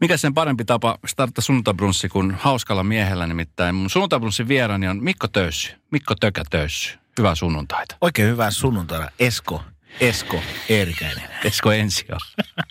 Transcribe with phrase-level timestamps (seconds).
[0.00, 3.74] Mikä sen parempi tapa startata sunnuntabrunssi kuin hauskalla miehellä nimittäin.
[3.74, 5.72] Mun sunnuntabrunssin vierani on Mikko Töyssy.
[5.90, 6.98] Mikko Tökä Töyssy.
[7.18, 7.96] Hyvää sunnuntaita.
[8.00, 9.08] Oikein hyvää sunnuntaina.
[9.18, 9.64] Esko.
[10.00, 11.30] Esko Eerikäinen.
[11.44, 12.16] Esko Ensio.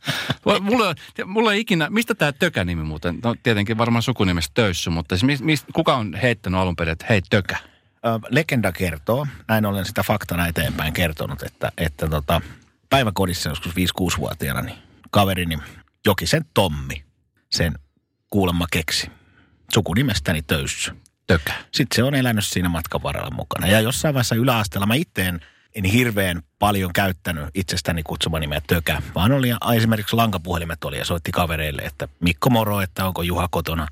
[0.61, 3.19] mulla, mulla ei ikinä, mistä tämä Tökä-nimi muuten?
[3.23, 7.21] No tietenkin varmaan sukunimestä Töyssy, mutta siis mist, kuka on heittänyt alun perin, että hei
[7.30, 7.57] Tökä?
[8.05, 12.41] Ö, legenda kertoo, näin olen sitä faktana eteenpäin kertonut, että, että tota,
[12.89, 14.77] päiväkodissa joskus 5-6-vuotiaana niin
[15.11, 15.57] kaverini
[16.05, 17.08] Jokisen Tommi
[17.52, 17.73] sen
[18.30, 19.12] kuulemma keksi.
[19.73, 20.91] Sukunimestäni Töyssy.
[21.27, 21.53] Tökä.
[21.72, 23.67] Sitten se on elänyt siinä matkan varrella mukana.
[23.67, 25.39] Ja jossain vaiheessa yläasteella mä itteen
[25.75, 31.31] en hirveän paljon käyttänyt itsestäni kutsuma nimeä Tökä, vaan oli esimerkiksi lankapuhelimet oli ja soitti
[31.31, 33.88] kavereille, että Mikko moro, että onko Juha kotona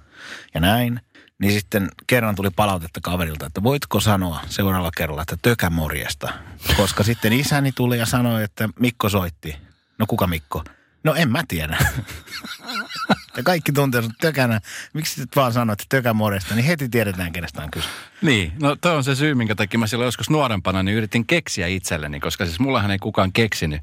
[0.53, 1.01] ja näin.
[1.39, 6.33] Niin sitten kerran tuli palautetta kaverilta, että voitko sanoa seuraavalla kerralla, että Tökä morjesta.
[6.77, 9.55] Koska sitten isäni tuli ja sanoi, että Mikko soitti.
[9.97, 10.63] No kuka Mikko?
[11.07, 11.77] No en mä tiedä.
[13.37, 14.59] ja kaikki tuntee sut tökänä.
[14.93, 17.87] Miksi et vaan sanoit, että tökä morjesta, niin heti tiedetään, kenestä on kyse.
[18.21, 21.67] Niin, no toi on se syy, minkä takia mä silloin joskus nuorempana niin yritin keksiä
[21.67, 23.81] itselleni, koska siis mullahan ei kukaan keksinyt.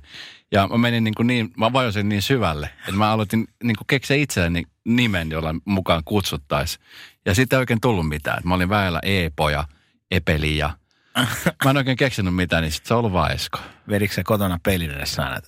[0.52, 3.86] Ja mä menin niin, kuin niin mä vajosin niin syvälle, että mä aloitin niin kuin
[3.86, 6.84] keksiä itselleni nimen, jolla mukaan kutsuttaisiin.
[7.26, 8.42] Ja sitten ei oikein tullut mitään.
[8.44, 9.64] Mä olin väellä Eepo ja
[10.10, 10.70] Epeli ja
[11.64, 13.58] mä en oikein keksinyt mitään, niin sitten se on ollut vaan Esko.
[13.88, 15.40] Vedikö kotona pelin edessä aina,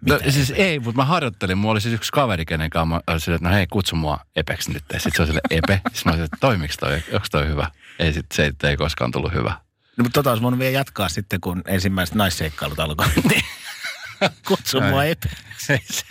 [0.00, 1.58] No siis ei, mutta mä harjoittelin.
[1.58, 4.72] Mulla oli siis yksi kaveri, kenen kanssa mä olisin, että no hei, kutsu mua Epeksi
[4.72, 4.84] nyt.
[4.92, 5.74] Ja sitten se on sille Epe.
[5.74, 7.70] Sitten mä olisin, että toimiks toi, onko toi hyvä?
[7.98, 9.50] Ei sit, se ei koskaan tullut hyvä.
[9.96, 13.06] No, mutta tota olisi voinut vielä jatkaa sitten, kun ensimmäiset naisseikkailut alkoi.
[13.30, 13.44] Niin.
[14.48, 15.36] kutsu mua Epeksi.
[15.58, 16.04] Se, se,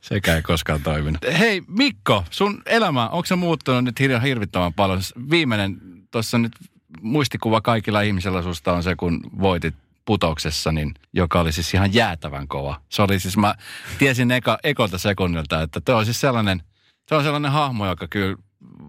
[0.00, 1.22] sekä ei koskaan toiminut.
[1.38, 5.00] Hei Mikko, sun elämä, onko se muuttunut nyt hir- hirvittävän paljon?
[5.30, 5.76] Viimeinen,
[6.10, 6.52] tuossa nyt
[7.00, 9.74] muistikuva kaikilla ihmisellä susta on se, kun voitit
[10.04, 12.80] putoksessa, niin, joka oli siis ihan jäätävän kova.
[12.88, 13.54] Se oli siis, mä
[13.98, 16.62] tiesin eka, ekolta sekunnilta, että tuo on siis sellainen,
[17.08, 18.36] se on sellainen hahmo, joka kyllä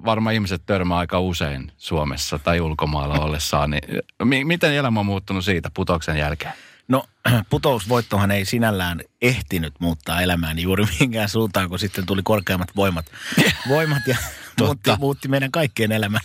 [0.05, 3.69] varmaan ihmiset törmää aika usein Suomessa tai ulkomailla ollessaan.
[3.71, 3.83] Niin,
[4.23, 6.53] mi- miten elämä on muuttunut siitä putoksen jälkeen?
[6.87, 7.03] No
[7.49, 13.05] putousvoittohan ei sinällään ehtinyt muuttaa elämääni juuri minkään suuntaan, kun sitten tuli korkeammat voimat,
[13.69, 14.17] voimat ja
[14.59, 16.19] muutti, muutti meidän kaikkien elämä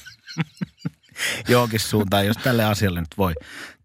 [1.48, 3.34] johonkin suuntaan, jos tälle asialle nyt voi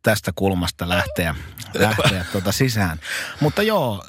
[0.04, 1.36] tästä kulmasta lähteä,
[1.74, 3.00] lähteä tuota sisään.
[3.40, 4.06] Mutta joo,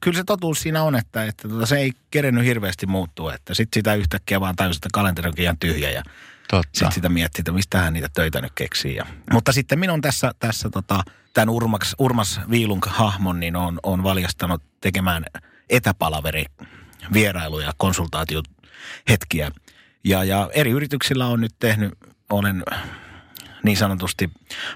[0.00, 3.34] kyllä se totuus siinä on, että, että tuota, se ei kerennyt hirveästi muuttua.
[3.34, 6.02] Että sitten sitä yhtäkkiä vaan tajusi, että kalenteri onkin ihan tyhjä ja
[6.72, 8.96] sitten sitä miettii, että mistähän niitä töitä nyt keksii.
[8.96, 11.02] Ja, mutta sitten minun tässä, tässä tota,
[11.34, 15.24] tämän Urmas, Urmas Viilunk hahmon, niin on, on valjastanut tekemään
[15.70, 16.44] etäpalaveri
[17.12, 19.50] vierailuja, konsultaatiohetkiä.
[20.04, 21.92] Ja, ja eri yrityksillä on nyt tehnyt,
[22.30, 22.62] olen
[23.64, 24.30] niin sanotusti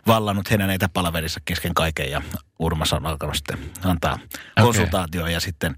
[0.07, 2.23] vallannut heidän etäpalaverissa kesken kaiken ja
[2.59, 4.65] Urmas on alkanut sitten antaa okay.
[4.65, 5.77] konsultaatioa ja sitten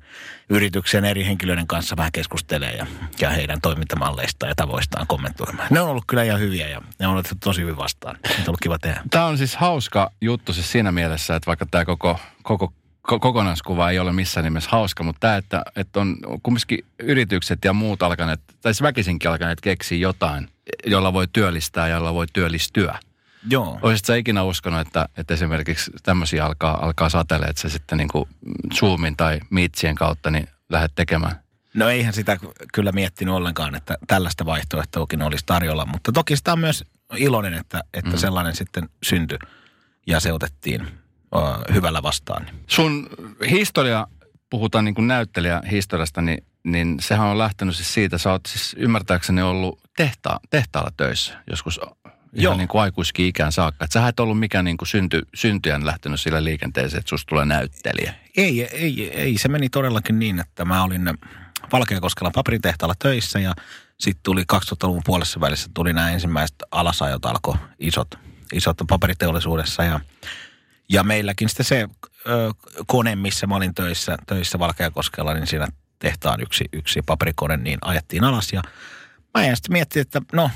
[0.51, 2.87] yrityksen eri henkilöiden kanssa vähän keskustelee ja,
[3.21, 5.69] ja heidän toimintamalleista ja tavoistaan kommentoimaan.
[5.71, 8.17] Ne on ollut kyllä ihan hyviä ja ne on ollut tosi hyvin vastaan.
[8.31, 9.03] On ollut kiva tehdä.
[9.11, 12.73] Tämä on siis hauska juttu siis siinä mielessä, että vaikka tämä koko, koko
[13.09, 18.03] kokonaiskuva ei ole missään nimessä hauska, mutta tämä, että, että on kumminkin yritykset ja muut
[18.03, 20.49] alkaneet, tai siis väkisinkin alkaneet keksiä jotain,
[20.87, 22.99] jolla voi työllistää ja jolla voi työllistyä.
[23.51, 23.79] Joo.
[23.83, 28.09] Olisit sä ikinä uskonut, että, että esimerkiksi tämmöisiä alkaa, alkaa satele, että sä sitten niin
[28.09, 28.29] kuin
[28.75, 31.37] Zoomin tai Meetsien kautta niin lähdet tekemään?
[31.75, 32.39] No eihän sitä
[32.75, 36.85] kyllä miettinyt ollenkaan, että tällaista vaihtoehtoakin olisi tarjolla, mutta toki sitä on myös
[37.17, 38.17] iloinen, että, että mm.
[38.17, 39.39] sellainen sitten syntyi
[40.07, 40.89] ja se otettiin
[41.34, 42.47] uh, hyvällä vastaan.
[42.66, 43.09] Sun
[43.50, 44.06] historia,
[44.50, 48.77] puhutaan niin kuin näyttelijä historiasta, niin, niin sehän on lähtenyt siis siitä, sä oot siis
[48.78, 51.80] ymmärtääkseni ollut tehta, tehtaalla töissä joskus
[52.33, 52.57] Joo.
[52.57, 53.84] niin kuin aikuiskin ikään saakka.
[53.84, 57.45] Että sä et ollut mikään niin kuin synty, syntyjän lähtenyt sillä liikenteeseen, että susta tulee
[57.45, 58.15] näyttelijä.
[58.36, 61.19] Ei, ei, ei, se meni todellakin niin, että mä olin
[61.72, 63.54] Valkeakoskella paperitehtaalla töissä ja
[63.98, 68.09] sitten tuli 2000-luvun puolessa välissä tuli nämä ensimmäiset alasajot alkoi isot,
[68.53, 70.01] isot paperiteollisuudessa ja,
[70.89, 71.89] ja meilläkin sitten se
[72.29, 72.51] ö,
[72.87, 75.69] kone, missä mä olin töissä, töissä Valkeakoskella, niin siinä
[75.99, 78.63] tehtaan yksi, yksi paperikone, niin ajettiin alas ja
[79.35, 80.51] mä jäin sitten miettiä, että no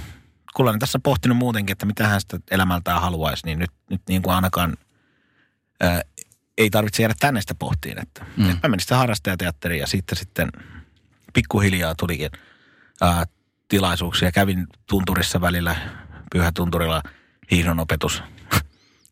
[0.54, 4.22] kun olen tässä pohtinut muutenkin, että mitä hän sitä elämältään haluaisi, niin nyt, nyt niin
[4.22, 4.76] kuin ainakaan
[5.80, 6.02] ää,
[6.58, 8.02] ei tarvitse jäädä tänne sitä pohtiin.
[8.02, 8.50] Että, mm.
[8.50, 10.48] että mä menin sitten harrastajateatteriin ja sitten sitten
[11.32, 12.30] pikkuhiljaa tulikin
[13.00, 13.24] ää,
[13.68, 14.32] tilaisuuksia.
[14.32, 15.76] Kävin tunturissa välillä,
[16.32, 17.02] pyhätunturilla
[17.50, 18.22] hiihdon opetus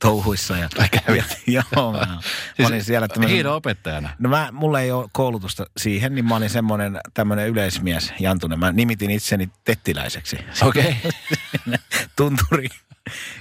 [0.01, 0.57] touhuissa.
[0.57, 1.25] Ja, Ai kävit?
[1.47, 2.19] ja, joo, mä,
[2.59, 4.11] mä olin siellä tämmönen- Hiidon opettajana.
[4.19, 8.59] No mä, mulla ei ole koulutusta siihen, niin mä olin semmoinen tämmöinen yleismies Jantunen.
[8.59, 10.39] Mä nimitin itseni tettiläiseksi.
[10.63, 10.97] Okei.
[12.17, 12.69] Tunturi.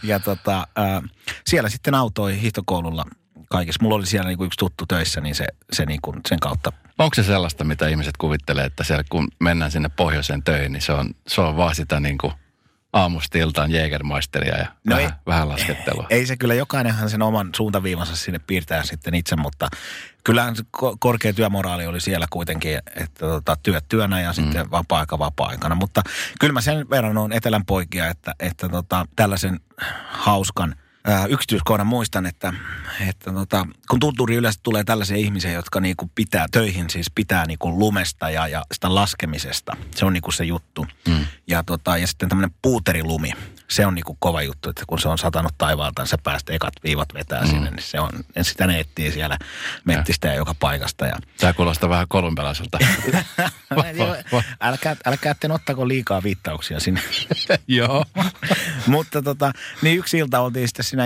[0.03, 1.01] Ja tota, ää,
[1.47, 3.05] siellä sitten autoi hiihtokoululla
[3.49, 3.83] kaikessa.
[3.83, 6.71] Mulla oli siellä niinku yksi tuttu töissä, niin se, se niinku sen kautta.
[6.97, 10.91] Onko se sellaista, mitä ihmiset kuvittelee, että siellä kun mennään sinne pohjoiseen töihin, niin se
[10.91, 12.33] on, se on vaan sitä niin kuin
[12.93, 16.07] aamusta iltaan Jägermeisteria ja No vähän, ei- vähän laskettelua.
[16.09, 19.69] Ei se kyllä, jokainenhan sen oman suuntaviivansa sinne piirtää sitten itse, mutta
[20.23, 24.71] kyllähän se ko- korkea työmoraali oli siellä kuitenkin, että tota, työt työnä ja sitten mm.
[24.71, 25.75] vapaa-aika vapaa-aikana.
[25.75, 26.01] Mutta
[26.39, 29.59] kyllä mä sen verran on etelän poikia, että, että tota, tällaisen
[30.07, 30.75] hauskan
[31.09, 32.53] ää, yksityiskohdan muistan, että,
[33.07, 37.79] että tota, kun tunturi yleensä tulee tällaisia ihmisiä, jotka niinku pitää töihin, siis pitää niinku
[37.79, 39.77] lumesta ja, ja sitä laskemisesta.
[39.95, 40.87] Se on niinku se juttu.
[41.07, 41.25] Mm.
[41.47, 43.31] Ja, tota, ja sitten tämmöinen puuterilumi,
[43.67, 47.13] se on niinku kova juttu, että kun se on satanut taivaalta, sä päästä ekat viivat
[47.13, 47.47] vetää mm.
[47.47, 48.09] sinne, niin se on,
[48.41, 49.37] sitä ne etsii siellä
[49.85, 51.05] mettistä ja joka paikasta.
[51.05, 52.77] Ja, Tämä kuulostaa vähän kolumbialaiselta.
[54.61, 57.01] älkää, älkää te ottako liikaa viittauksia sinne.
[57.67, 58.05] Joo.
[58.89, 59.51] Mutta tota,
[59.81, 61.03] niin yksi ilta oltiin sitten siinä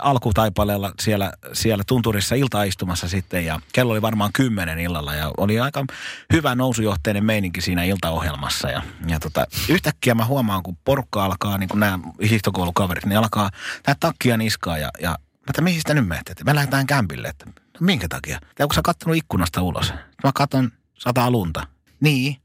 [0.00, 5.84] alkutaipaleella siellä, siellä tunturissa iltaistumassa sitten ja kello oli varmaan kymmenen illalla ja oli aika
[6.32, 11.68] hyvä nousujohteinen meininki siinä iltaohjelmassa ja, ja tota, yhtäkkiä mä huomaan, kun porukka alkaa, niin
[11.68, 11.98] kuin nämä
[12.28, 13.50] hiihtokoulukaverit, niin alkaa
[13.82, 16.32] tää takkia niskaa ja, ja mä että mihin sitä nyt menette?
[16.32, 18.38] Että Me lähdetään kämpille, että no minkä takia?
[18.58, 19.92] Ja onko sä kattonut ikkunasta ulos?
[20.24, 21.66] Mä katon sataa lunta.
[22.00, 22.36] Niin,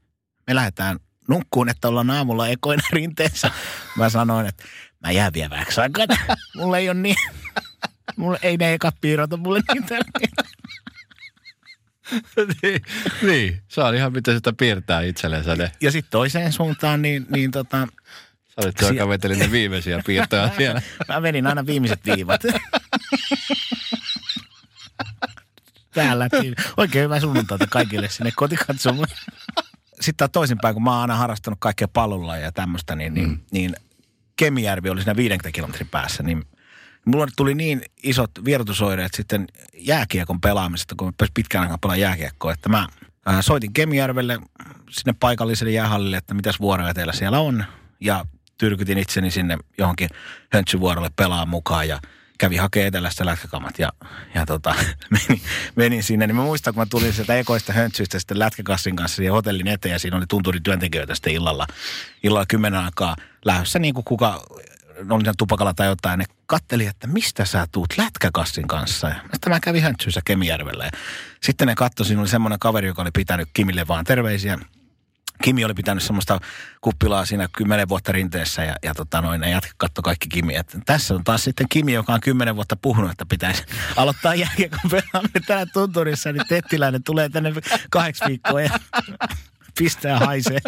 [0.46, 0.98] me lähdetään
[1.30, 3.50] nukkuun, että ollaan aamulla ekoina rinteessä.
[3.96, 4.64] Mä sanoin, että
[5.00, 6.06] mä jään vielä vähäksi aikaa.
[6.56, 7.16] Mulla ei ole niin,
[8.16, 9.84] mulla ei ne ekat piirrot ole mulle niin
[12.62, 12.82] niin,
[13.22, 15.72] niin, saa ihan miten sitä piirtää itsellensä ne.
[15.80, 17.88] Ja sitten toiseen suuntaan, niin, niin tota,
[18.48, 20.82] Sä olit se, joka veteli ne viimeisiä piirtoja siellä.
[21.08, 22.42] mä venin aina viimeiset viivat.
[25.94, 26.28] Täällä.
[26.76, 29.06] Oikein hyvää sunnuntaita kaikille sinne kotikatsomuun.
[30.00, 33.38] Sitten taas toisinpäin, kun mä oon aina harrastanut kaikkea pallolla ja tämmöistä, niin, niin, mm.
[33.52, 33.76] niin
[34.36, 36.44] Kemijärvi oli siinä 50 kilometrin päässä, niin
[37.04, 42.68] mulla tuli niin isot vierotusoireet sitten jääkiekon pelaamisesta, kun mä pitkään aikaa pelaamaan jääkiekkoa, että
[42.68, 42.86] mä
[43.26, 44.38] ää, soitin Kemijärvelle
[44.90, 47.64] sinne paikalliselle jäähallille, että mitäs vuoroja teillä siellä on,
[48.00, 48.24] ja
[48.58, 50.08] tyrkytin itseni sinne johonkin
[50.52, 52.00] höntsyvuorolle pelaan mukaan, ja
[52.40, 53.92] kävi hakemaan etelästä lätkäkamat ja,
[54.34, 54.74] ja tota,
[55.28, 55.42] menin,
[55.76, 56.26] menin sinne.
[56.26, 59.92] Niin mä muistan, kun mä tulin sieltä ekoista höntsyistä sitten lätkäkassin kanssa siihen hotellin eteen
[59.92, 61.66] ja siinä oli tunturin työntekijöitä sitten illalla,
[62.22, 64.42] illalla kymmenen aikaa lähdössä niin kuin kuka
[65.10, 66.18] oli siinä tupakalla tai jotain.
[66.18, 69.08] Ne katteli, että mistä sä tuut lätkäkassin kanssa.
[69.08, 70.84] Ja sitten mä kävin höntsyissä Kemijärvellä.
[70.84, 70.90] Ja
[71.42, 74.58] sitten ne katsoi, siinä oli semmoinen kaveri, joka oli pitänyt Kimille vaan terveisiä.
[75.42, 76.38] Kimi oli pitänyt semmoista
[76.80, 80.56] kuppilaa siinä kymmenen vuotta rinteessä ja, ja tota noin, ne jätkä katto kaikki Kimi.
[80.56, 83.64] Että tässä on taas sitten Kimi, joka on kymmenen vuotta puhunut, että pitäisi
[83.96, 87.52] aloittaa jääkiekon pelaaminen täällä tunturissa, niin Tettiläinen tulee tänne
[87.90, 88.70] kahdeksi viikkoa ja
[89.78, 90.58] pistää haisee.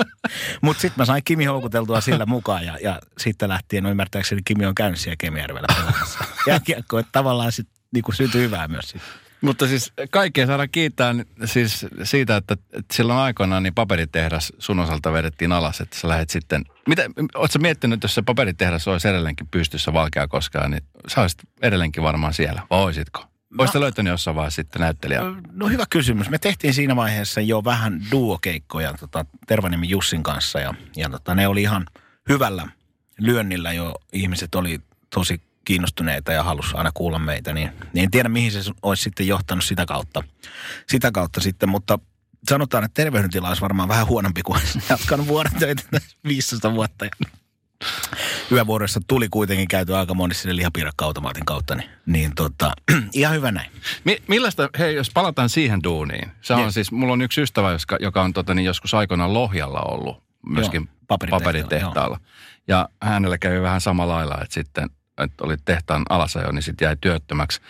[0.63, 4.67] Mutta sitten mä sain Kimi houkuteltua sillä mukaan ja, ja sitten lähtien, no ymmärtääkseni Kimi
[4.67, 9.07] on käynyt siellä Kemijärvellä pelaamassa jääkiekkoa, että tavallaan sitten niinku syntyi hyvää myös siitä.
[9.43, 15.13] Mutta siis kaikkea saadaan kiittää siis siitä, että, että silloin aikoinaan niin paperitehdas sun osalta
[15.13, 16.65] vedettiin alas, että sä lähdet sitten...
[16.89, 17.03] Mitä,
[17.35, 22.03] ootko miettinyt, että jos se paperitehdas olisi edelleenkin pystyssä valkea koskaan, niin sä olisit edelleenkin
[22.03, 23.25] varmaan siellä, vai oisitko?
[23.59, 25.21] Olisitko löytänyt jossain vaiheessa sitten näyttelijä?
[25.53, 26.31] No hyvä kysymys.
[26.31, 31.49] Me tehtiin siinä vaiheessa jo vähän duokeikkoja tota, Tervanimi Jussin kanssa ja, ja tota, ne
[31.49, 31.87] oli ihan
[32.29, 32.69] hyvällä
[33.19, 33.95] lyönnillä jo.
[34.13, 34.81] Ihmiset oli
[35.15, 39.27] tosi kiinnostuneita ja halusi aina kuulla meitä, niin, niin en tiedä mihin se olisi sitten
[39.27, 40.23] johtanut sitä kautta,
[40.89, 41.99] sitä kautta sitten, mutta
[42.49, 47.07] sanotaan, että terveydentila olisi varmaan vähän huonompi kuin olisi jatkanut vuorotöitä tässä 15 vuotta.
[48.53, 52.73] Yövuorossa tuli kuitenkin käyty aika monissa sinne lihapiirakka-automaatin kautta, niin, niin tota,
[53.13, 53.71] ihan hyvä näin.
[54.05, 56.31] Mi- millaista, hei jos palataan siihen duuniin.
[56.41, 56.73] Se on Niin.
[56.73, 60.83] siis, mulla on yksi ystävä, joka, joka on tota, niin joskus aikoinaan Lohjalla ollut, myöskin
[60.83, 62.21] Joo, paperitehtaalla, paperitehtaalla.
[62.69, 66.97] Ja hänellä kävi vähän samalla lailla, että sitten että oli tehtaan alasajo, niin sitten jäi
[67.01, 67.61] työttömäksi.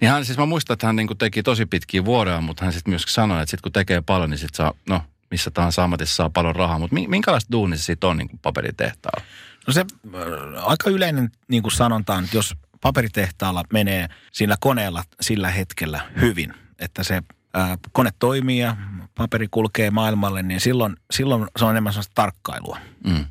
[0.00, 2.72] Niin hän siis, mä muistan, että hän niin kuin teki tosi pitkiä vuoroja, mutta hän
[2.72, 6.14] sitten myös sanoi, että sitten kun tekee paljon, niin sitten saa, no missä tahansa ammatissa
[6.14, 6.78] saa paljon rahaa.
[6.78, 9.24] Mutta mi- minkälaista duunia se sitten on niin kuin paperitehtaalla?
[9.66, 15.02] No se äh, aika yleinen niin kuin sanonta on, että jos paperitehtaalla menee sillä koneella
[15.20, 17.22] sillä hetkellä hyvin, että se
[17.56, 18.76] äh, kone toimii ja
[19.14, 22.78] paperi kulkee maailmalle, niin silloin, silloin se on enemmän sellaista tarkkailua.
[23.06, 23.26] Mm.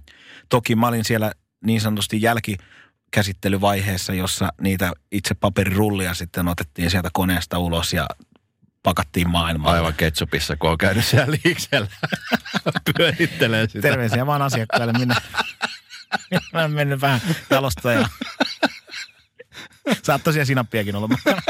[0.49, 1.31] Toki mä olin siellä
[1.65, 2.21] niin sanotusti
[3.07, 8.07] jälkikäsittelyvaiheessa, jossa niitä itse paperirullia sitten otettiin sieltä koneesta ulos ja
[8.83, 9.77] pakattiin maailmalle.
[9.77, 11.87] Aivan ketsupissa, kun on käynyt siellä liiksellä.
[12.97, 13.81] Pyörittelee sitä.
[13.81, 14.93] Terveisiä vaan asiakkaille.
[14.93, 15.15] Minä,
[16.31, 18.09] minä olen mennyt vähän jalosta ja
[20.03, 21.41] Saat tosiaan sinappiakin olla mukana.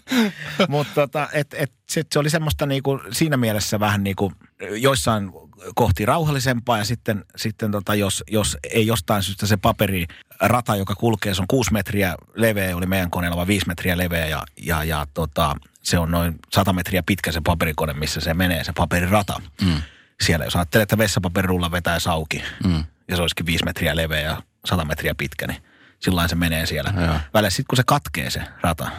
[0.68, 5.32] Mutta tota, et, et, se, se oli semmoista niinku, siinä mielessä vähän niinku, joissain
[5.74, 11.34] kohti rauhallisempaa ja sitten, sitten tota, jos, jos ei jostain syystä se paperirata, joka kulkee,
[11.34, 15.06] se on kuusi metriä leveä, oli meidän koneella vaan viisi metriä leveä ja, ja, ja
[15.14, 19.40] tota, se on noin sata metriä pitkä se paperikone, missä se menee, se paperirata.
[19.62, 19.82] Mm.
[20.20, 22.84] Siellä, jos ajattelee, että vessapaperirulla vetää sauki mm.
[23.08, 25.62] ja se olisikin viisi metriä leveä ja sata metriä pitkä, niin
[25.98, 26.92] sillä se menee siellä.
[27.34, 28.90] Välillä sitten kun se katkee se rata,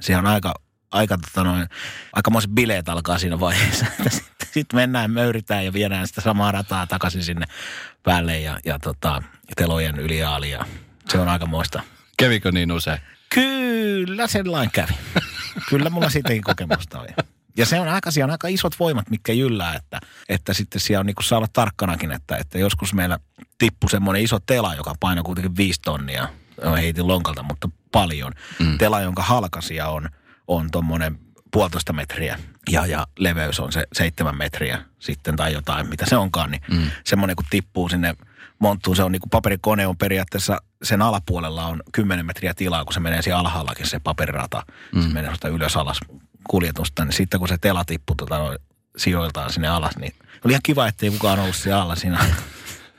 [0.00, 0.54] se on aika,
[0.90, 1.68] aika tota noin,
[2.12, 3.86] aikamoiset bileet alkaa siinä vaiheessa.
[4.10, 7.46] Sitten sit mennään, möyritään ja viedään sitä samaa rataa takaisin sinne
[8.02, 9.22] päälle ja, ja tota,
[9.56, 10.64] telojen yliaali ja
[11.08, 11.82] se on aika moista.
[12.16, 13.00] Kävikö niin usein?
[13.34, 14.92] Kyllä sellainen kävi.
[15.68, 17.08] Kyllä mulla siitäkin kokemusta oli.
[17.56, 21.06] Ja se on aika, on aika isot voimat, mitkä jyllää, että, että sitten siellä on
[21.06, 23.18] niin saa olla tarkkanakin, että, että joskus meillä
[23.58, 26.28] tippui semmoinen iso tela, joka painoi kuitenkin viisi tonnia–
[26.76, 28.32] heitin lonkalta, mutta paljon.
[28.58, 28.78] Mm.
[28.78, 30.08] Tela, jonka halkasia on,
[30.46, 31.18] on tuommoinen
[31.52, 32.38] puolitoista metriä
[32.70, 36.90] ja, ja leveys on se seitsemän metriä sitten tai jotain, mitä se onkaan, niin mm.
[37.04, 38.16] semmoinen kun tippuu sinne
[38.58, 42.92] monttuun, se on niin kuin paperikone on periaatteessa, sen alapuolella on 10 metriä tilaa, kun
[42.92, 44.62] se menee siellä alhaallakin se paperirata,
[44.94, 45.02] mm.
[45.02, 46.00] se menee ylös alas
[46.48, 48.58] kuljetusta, niin sitten kun se tela tippuu tota,
[48.96, 52.18] sijoiltaan sinne alas, niin oli ihan kiva, ettei kukaan ollut siellä alla siinä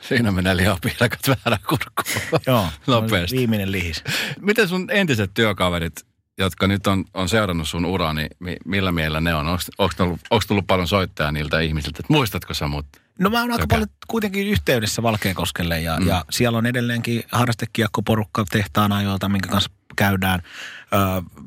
[0.02, 2.42] Siinä menee lihapiirakat väärä kurkkuun.
[2.48, 3.38] Joo, nopeasti.
[3.38, 4.04] viimeinen lihis.
[4.40, 6.06] Miten sun entiset työkaverit,
[6.38, 8.30] jotka nyt on, on seurannut sun uraa, niin
[8.66, 9.48] millä mielellä ne on?
[9.48, 12.86] Onko tullut, tullut paljon soittajaa niiltä ihmisiltä, että muistatko sä mut?
[13.20, 16.08] No mä oon aika paljon kuitenkin yhteydessä Valkeakoskelle ja, mm.
[16.08, 20.42] ja siellä on edelleenkin harrastekiekkoporukka tehtaan ajoilta, minkä kanssa käydään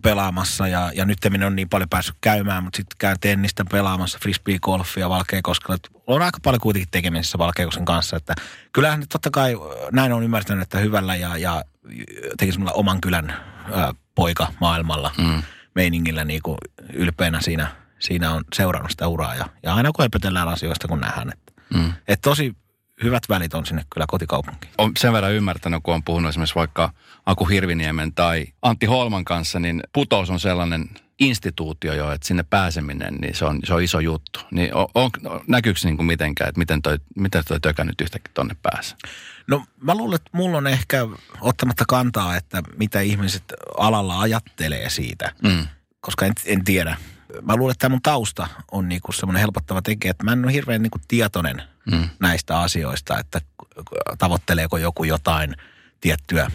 [0.03, 4.19] pelaamassa ja, ja nyt minä on niin paljon päässyt käymään, mutta sitten käyn tennistä pelaamassa,
[4.19, 5.77] frisbee-golfia Valkeakoskella.
[6.07, 8.35] On aika paljon kuitenkin tekemisissä Valkeakosken kanssa, että
[8.73, 9.55] kyllähän nyt totta kai
[9.93, 11.65] näin on ymmärtänyt, että hyvällä ja, ja
[12.39, 15.43] tekisi mulla oman kylän ö, poika maailmalla mm.
[15.75, 16.59] meiningillä niin kuin
[16.93, 17.67] ylpeänä siinä,
[17.99, 21.93] siinä on seurannut sitä uraa ja, ja aina kun höpötellään asioista, kun nähdään, että, mm.
[22.09, 22.57] että tosi
[23.03, 24.73] hyvät välit on sinne kyllä kotikaupunkiin.
[24.79, 26.93] On sen verran ymmärtänyt, kun on puhunut esimerkiksi vaikka
[27.27, 33.15] Aku Hirviniemen tai Antti Holman kanssa, niin putous on sellainen instituutio jo, että sinne pääseminen,
[33.15, 34.41] niin se on, se on iso juttu.
[34.51, 35.11] Niin on, on,
[35.47, 38.97] näkyykö niin kuin mitenkään, että miten toi, miten toi tökä nyt yhtäkkiä tonne pääsee?
[39.47, 41.07] No mä luulen, että mulla on ehkä
[41.41, 43.45] ottamatta kantaa, että mitä ihmiset
[43.79, 45.67] alalla ajattelee siitä, mm.
[46.01, 46.97] koska en, en tiedä.
[47.43, 50.53] Mä luulen, että tämä mun tausta on niinku semmoinen helpottava tekijä, että mä en ole
[50.53, 52.09] hirveän niinku tietoinen mm.
[52.21, 53.41] näistä asioista, että
[54.19, 55.57] tavoitteleeko joku jotain
[56.01, 56.51] tiettyä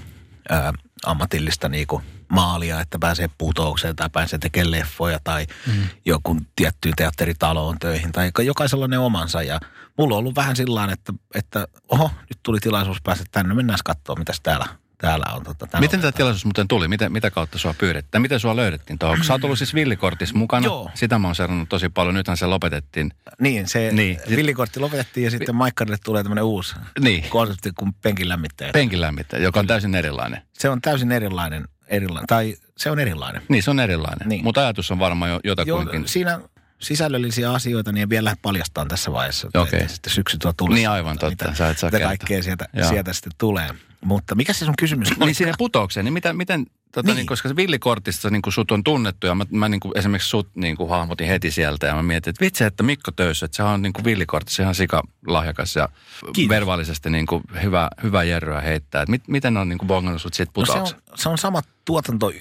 [0.50, 0.74] ää,
[1.06, 5.74] ammatillista niinku maalia, että pääsee putoukseen tai pääsee tekemään leffoja tai mm.
[6.06, 9.44] joku tiettyyn teatteritaloon töihin tai jokaisella ne omansa.
[9.44, 9.60] Ja
[9.98, 14.16] mulla on ollut vähän sillä että, että oho, nyt tuli tilaisuus päästä tänne, mennään katsoa,
[14.16, 14.66] mitä täällä
[15.02, 15.44] täällä on.
[15.44, 16.88] Tota, miten tämä tilaisuus muuten tuli?
[16.88, 18.22] Miten, mitä kautta sua pyydettiin?
[18.22, 19.24] Miten sua löydettiin tuohon?
[19.24, 20.66] Sä oot ollut siis villikortissa mukana.
[20.66, 20.92] Joo.
[20.94, 22.16] Sitä mä oon seurannut tosi paljon.
[22.16, 23.12] Nythän se lopetettiin.
[23.40, 24.20] Niin, se niin.
[24.30, 27.24] villikortti lopetettiin ja sitten Maikkarille tulee tämmöinen uusi niin.
[27.30, 28.72] konsepti kuin penkin lämmittäjä.
[28.72, 30.42] Penkin lämmittäjä, joka on täysin erilainen.
[30.54, 33.42] Se on täysin erilainen, erilainen tai se on erilainen.
[33.50, 34.30] Niin, se on erilainen.
[34.30, 34.44] Niin.
[34.44, 36.02] Mutta ajatus on varmaan jo jotakuinkin.
[36.02, 36.40] Jo, siinä
[36.80, 39.48] sisällöllisiä asioita, niin en vielä paljastaa tässä vaiheessa.
[39.54, 39.88] Okay.
[39.88, 40.76] Sitten syksy tuo tulossa.
[40.76, 43.70] Niin aivan totta, mitä, sä et saa mitä kaikkea sieltä, sieltä sitten tulee.
[44.06, 47.16] Mutta mikä se sun kysymys Niin siihen putoukseen, niin mitä, miten, tota, niin.
[47.16, 50.30] Niin, koska se villikortista niin kuin sut on tunnettu ja mä, mä niin kuin esimerkiksi
[50.30, 53.56] sut niin kuin hahmotin heti sieltä ja mä mietin, että vitsi, että Mikko Töysö, että
[53.56, 55.90] se on niin kuin villikortissa ihan sika lahjakas ja
[56.34, 56.50] Kiitos.
[56.50, 59.02] verbaalisesti niin kuin hyvä, hyvä jerryä heittää.
[59.02, 60.82] Et mit, miten on niin kuin bongannut sut siitä putoukseen?
[60.82, 62.32] No se, on, se on sama tuotanto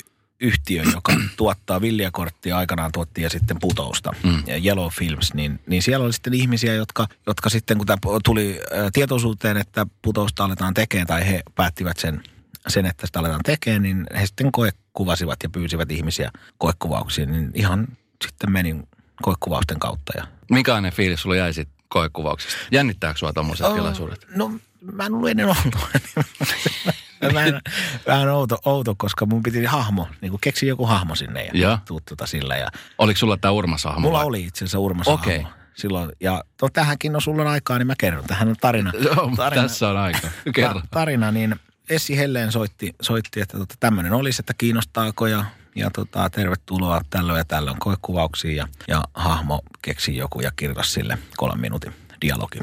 [0.40, 4.42] yhtiö, joka tuottaa villiakorttia aikanaan tuotti ja sitten putousta, mm.
[4.64, 8.60] Yellow Films, niin, niin siellä oli sitten ihmisiä, jotka, jotka sitten kun tämä tuli
[8.92, 12.22] tietoisuuteen, että putousta aletaan tekemään tai he päättivät sen,
[12.68, 17.88] sen että sitä aletaan tekemään, niin he sitten koekuvasivat ja pyysivät ihmisiä koekuvauksiin, niin ihan
[18.24, 18.88] sitten menin
[19.22, 20.12] koekuvausten kautta.
[20.16, 20.26] Ja...
[20.50, 22.58] Minkälainen fiilis sulla jäi sitten koekuvauksesta?
[22.70, 24.26] Jännittääkö sinua tuommoiset oh, tilaisuudet?
[24.36, 24.52] No
[24.92, 25.76] mä en ollut ennen ollut.
[27.34, 27.60] vähän,
[28.06, 31.78] vähän outo, outo, koska mun piti hahmo, niin kuin keksi joku hahmo sinne ja, ja.
[31.84, 32.56] tuu tuota sillä.
[32.56, 32.68] Ja...
[32.98, 34.00] Oliko sulla tämä Urmas-hahmo?
[34.00, 34.26] Mulla vai?
[34.26, 35.22] oli itse asiassa Urmas-hahmo.
[35.22, 35.44] Okay.
[35.76, 38.24] Silloin, ja to, tähänkin on sulla on aikaa, niin mä kerron.
[38.24, 38.92] Tähän on tarina.
[39.04, 40.28] Joo, tarina, tässä on aika.
[40.54, 40.80] Kerro.
[40.90, 41.56] tarina, niin
[41.88, 45.44] Essi Helleen soitti, soitti että tota, tämmöinen olisi, että kiinnostaako ja,
[45.74, 48.56] ja tota, tervetuloa tällöin ja tällöin koekuvauksiin.
[48.56, 52.58] Ja, ja hahmo keksi joku ja kirjoitti sille kolmen minuutin dialogi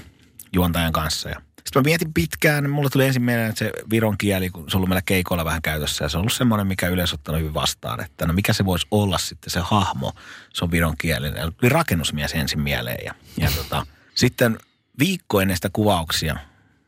[0.53, 1.29] juontajan kanssa.
[1.29, 4.77] Ja sitten mä mietin pitkään, mulle tuli ensin mieleen, että se viron kieli, kun se
[4.77, 7.53] on ollut meillä keikoilla vähän käytössä, ja se on ollut semmoinen, mikä yleensä ottanut hyvin
[7.53, 10.13] vastaan, että no mikä se voisi olla sitten se hahmo,
[10.53, 11.31] se on viron kieli.
[11.31, 14.57] Tuli rakennusmies ensin mieleen, ja, ja tota, sitten
[14.99, 16.37] viikko ennen sitä kuvauksia,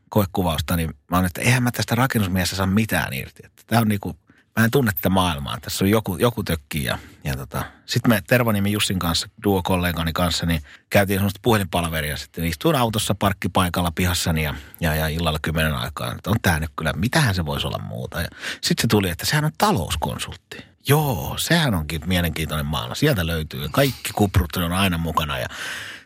[0.09, 3.41] koekuvausta, niin mä oon, että eihän mä tästä rakennusmiestä saa mitään irti.
[3.45, 4.15] Että tää on niinku,
[4.57, 5.57] mä en tunne tätä maailmaa.
[5.61, 7.65] Tässä on joku, joku tökkii ja, ja tota.
[7.85, 12.17] Sitten me Tervoniemi Jussin kanssa, duo-kollegani kanssa, niin käytiin semmoista puhelinpalveria.
[12.17, 16.11] Sitten istuin autossa parkkipaikalla pihassani ja, ja, ja illalla kymmenen aikaa.
[16.11, 18.17] Että on tää nyt kyllä, mitähän se voisi olla muuta.
[18.61, 20.57] Sitten se tuli, että sehän on talouskonsultti.
[20.87, 22.95] Joo, sehän onkin mielenkiintoinen maailma.
[22.95, 23.67] Sieltä löytyy.
[23.71, 25.39] Kaikki kuprut on aina mukana.
[25.39, 25.47] Ja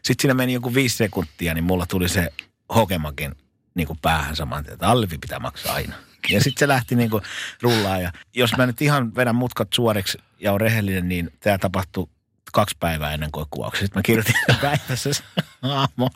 [0.04, 2.34] sitten siinä meni joku viisi sekuntia, niin mulla tuli se
[2.76, 3.36] hokemakin
[3.76, 5.96] niin kuin päähän saman tien, että alvi pitää maksaa aina.
[6.30, 7.24] Ja sitten se lähti niin kuin
[7.62, 8.00] rullaa.
[8.00, 12.08] Ja jos mä nyt ihan vedän mutkat suoriksi ja on rehellinen, niin tämä tapahtui
[12.54, 13.86] kaksi päivää ennen koekuvauksia.
[13.86, 15.10] Sitten mä kirjoitin päivässä
[15.62, 16.10] haamon,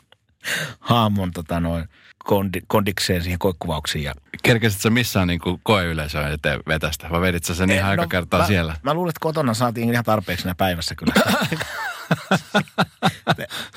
[0.80, 4.04] haamon tota noin, kondi, kondikseen siihen koekuvauksiin.
[4.04, 4.14] Ja...
[4.42, 8.40] Kerkesit sä missään niin koeyleisöön eteen vetästä vai vedit sä sen ihan aika no, kertaa
[8.40, 8.76] mä, siellä?
[8.82, 11.14] Mä luulen, että kotona saatiin ihan tarpeeksi päivässä kyllä.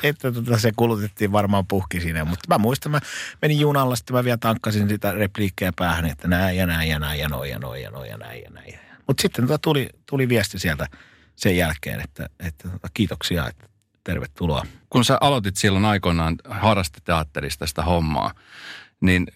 [0.03, 2.25] että tota, se kulutettiin varmaan puhki siinä.
[2.25, 2.99] Mutta mä muistan, mä
[3.41, 7.19] menin junalla, sitten mä vielä tankkasin sitä repliikkejä päähän, että näin ja näin ja näin
[7.19, 8.79] ja noin ja noin ja noin ja näin ja näin.
[9.07, 10.87] Mutta sitten tota tuli, tuli viesti sieltä
[11.35, 13.69] sen jälkeen, että, että tota, kiitoksia, että
[14.03, 14.65] tervetuloa.
[14.89, 18.33] Kun sä aloitit silloin aikoinaan harrasteteatterista sitä hommaa,
[19.01, 19.27] niin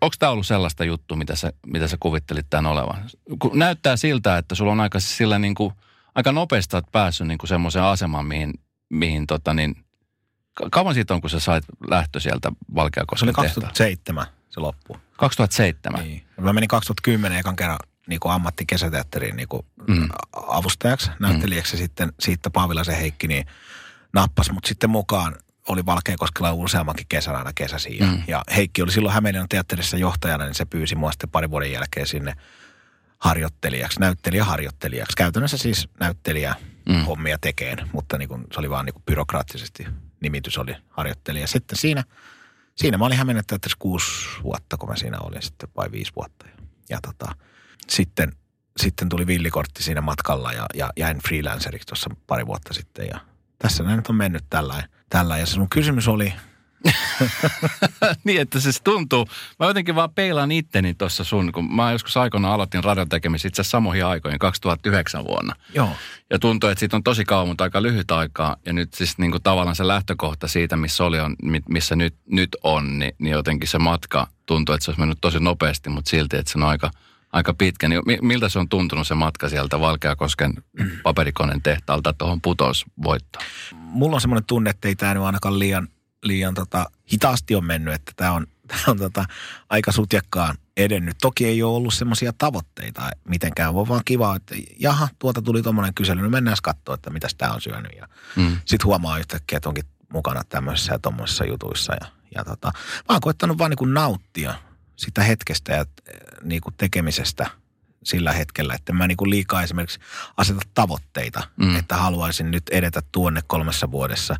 [0.00, 3.04] onko tämä ollut sellaista juttu, mitä sä, mitä sä kuvittelit tämän olevan?
[3.38, 5.72] Kun näyttää siltä, että sulla on aika sillä niin kuin,
[6.14, 8.54] aika nopeasti päässyt niin semmoiseen asemaan, mihin,
[8.92, 9.84] mihin tota niin,
[10.70, 14.96] kauan siitä on, kun sä sait lähtö sieltä Valkeakosken Se oli 2007 se loppu.
[15.16, 16.04] 2007?
[16.04, 16.24] Niin.
[16.40, 20.08] Mä menin 2010 ekan kerran niin kuin ammattikesäteatteriin niin kuin mm.
[20.32, 21.76] avustajaksi, näyttelijäksi.
[21.76, 21.78] Mm.
[21.78, 23.46] Sitten siitä Paavilaisen Heikki niin
[24.12, 25.36] nappasi mut sitten mukaan.
[25.68, 27.98] Oli Valkeakoskella useammankin kesän aina kesäsi.
[27.98, 28.22] Ja, mm.
[28.26, 32.06] ja Heikki oli silloin Hämeenlinnan teatterissa johtajana, niin se pyysi mua sitten parin vuoden jälkeen
[32.06, 32.34] sinne
[33.18, 35.16] harjoittelijaksi, näyttelijäharjoittelijaksi.
[35.16, 36.54] Käytännössä siis näyttelijä
[36.88, 37.04] mm.
[37.04, 39.86] hommia tekeen, mutta niin kuin, se oli vaan niin kuin byrokraattisesti
[40.20, 41.46] nimitys oli harjoittelija.
[41.46, 42.04] Sitten siinä,
[42.74, 44.06] siinä mä olin Hämeenlinnan teatterissa kuusi
[44.42, 46.46] vuotta, kun mä siinä olin sitten, vai viisi vuotta.
[46.46, 46.52] Ja,
[46.90, 47.34] ja tota,
[47.88, 48.32] sitten,
[48.80, 53.20] sitten tuli villikortti siinä matkalla ja, ja jäin freelanceriksi tuossa pari vuotta sitten ja
[53.58, 54.88] tässä näin nyt on mennyt tällä.
[55.08, 55.38] tällä.
[55.38, 56.34] Ja se sun kysymys oli,
[58.24, 59.26] niin, että se tuntuu.
[59.58, 63.62] Mä jotenkin vaan peilaan itteni tuossa sun, kun mä joskus aikoina aloitin radion tekemistä itse
[63.62, 65.54] asiassa samoihin aikoihin, 2009 vuonna.
[65.74, 65.96] Joo.
[66.30, 68.56] Ja tuntuu, että siitä on tosi kauan, mutta aika lyhyt aikaa.
[68.66, 71.36] Ja nyt siis niin kuin tavallaan se lähtökohta siitä, missä oli on,
[71.68, 75.40] missä nyt, nyt on, niin, niin jotenkin se matka tuntuu, että se olisi mennyt tosi
[75.40, 76.90] nopeasti, mutta silti, että se on aika–
[77.32, 77.88] aika pitkä.
[77.88, 80.52] Niin miltä se on tuntunut se matka sieltä Valkeakosken
[81.02, 83.44] paperikoneen tehtaalta tuohon putousvoittoon?
[83.74, 85.88] Mulla on semmoinen tunne, että ei tämä nyt ainakaan liian,
[86.22, 89.24] liian tota, hitaasti on mennyt, että tämä on, tää on tota,
[89.70, 91.16] aika sutjakkaan edennyt.
[91.20, 95.94] Toki ei ole ollut semmoisia tavoitteita mitenkään, vaan vaan kiva, että jaha, tuolta tuli tuommoinen
[95.94, 97.92] kysely, no mennään katsoa, että mitä tämä on syönyt.
[97.96, 98.56] Ja mm.
[98.64, 101.94] sitten huomaa yhtäkkiä, että onkin mukana tämmöisissä ja tuommoisissa jutuissa.
[102.00, 102.72] Ja, ja tota,
[103.08, 104.54] mä oon koettanut vaan niin kuin nauttia–
[104.96, 105.86] sitä hetkestä ja eh,
[106.42, 107.50] niin kuin tekemisestä
[108.04, 109.98] sillä hetkellä, että mä niin kuin liikaa esimerkiksi
[110.36, 111.76] aseta tavoitteita, mm.
[111.76, 114.36] että haluaisin nyt edetä tuonne kolmessa vuodessa,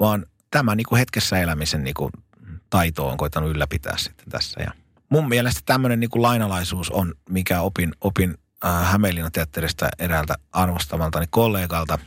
[0.00, 2.12] vaan tämä niin kuin hetkessä elämisen niin kuin
[2.70, 4.60] taito on koitanut ylläpitää sitten tässä.
[4.60, 4.70] Ja
[5.08, 11.26] mun mielestä tämmöinen niin kuin lainalaisuus on, mikä opin, opin äh, Hämeenlinnan teatterista eräältä arvostamaltani
[11.30, 11.98] kollegalta.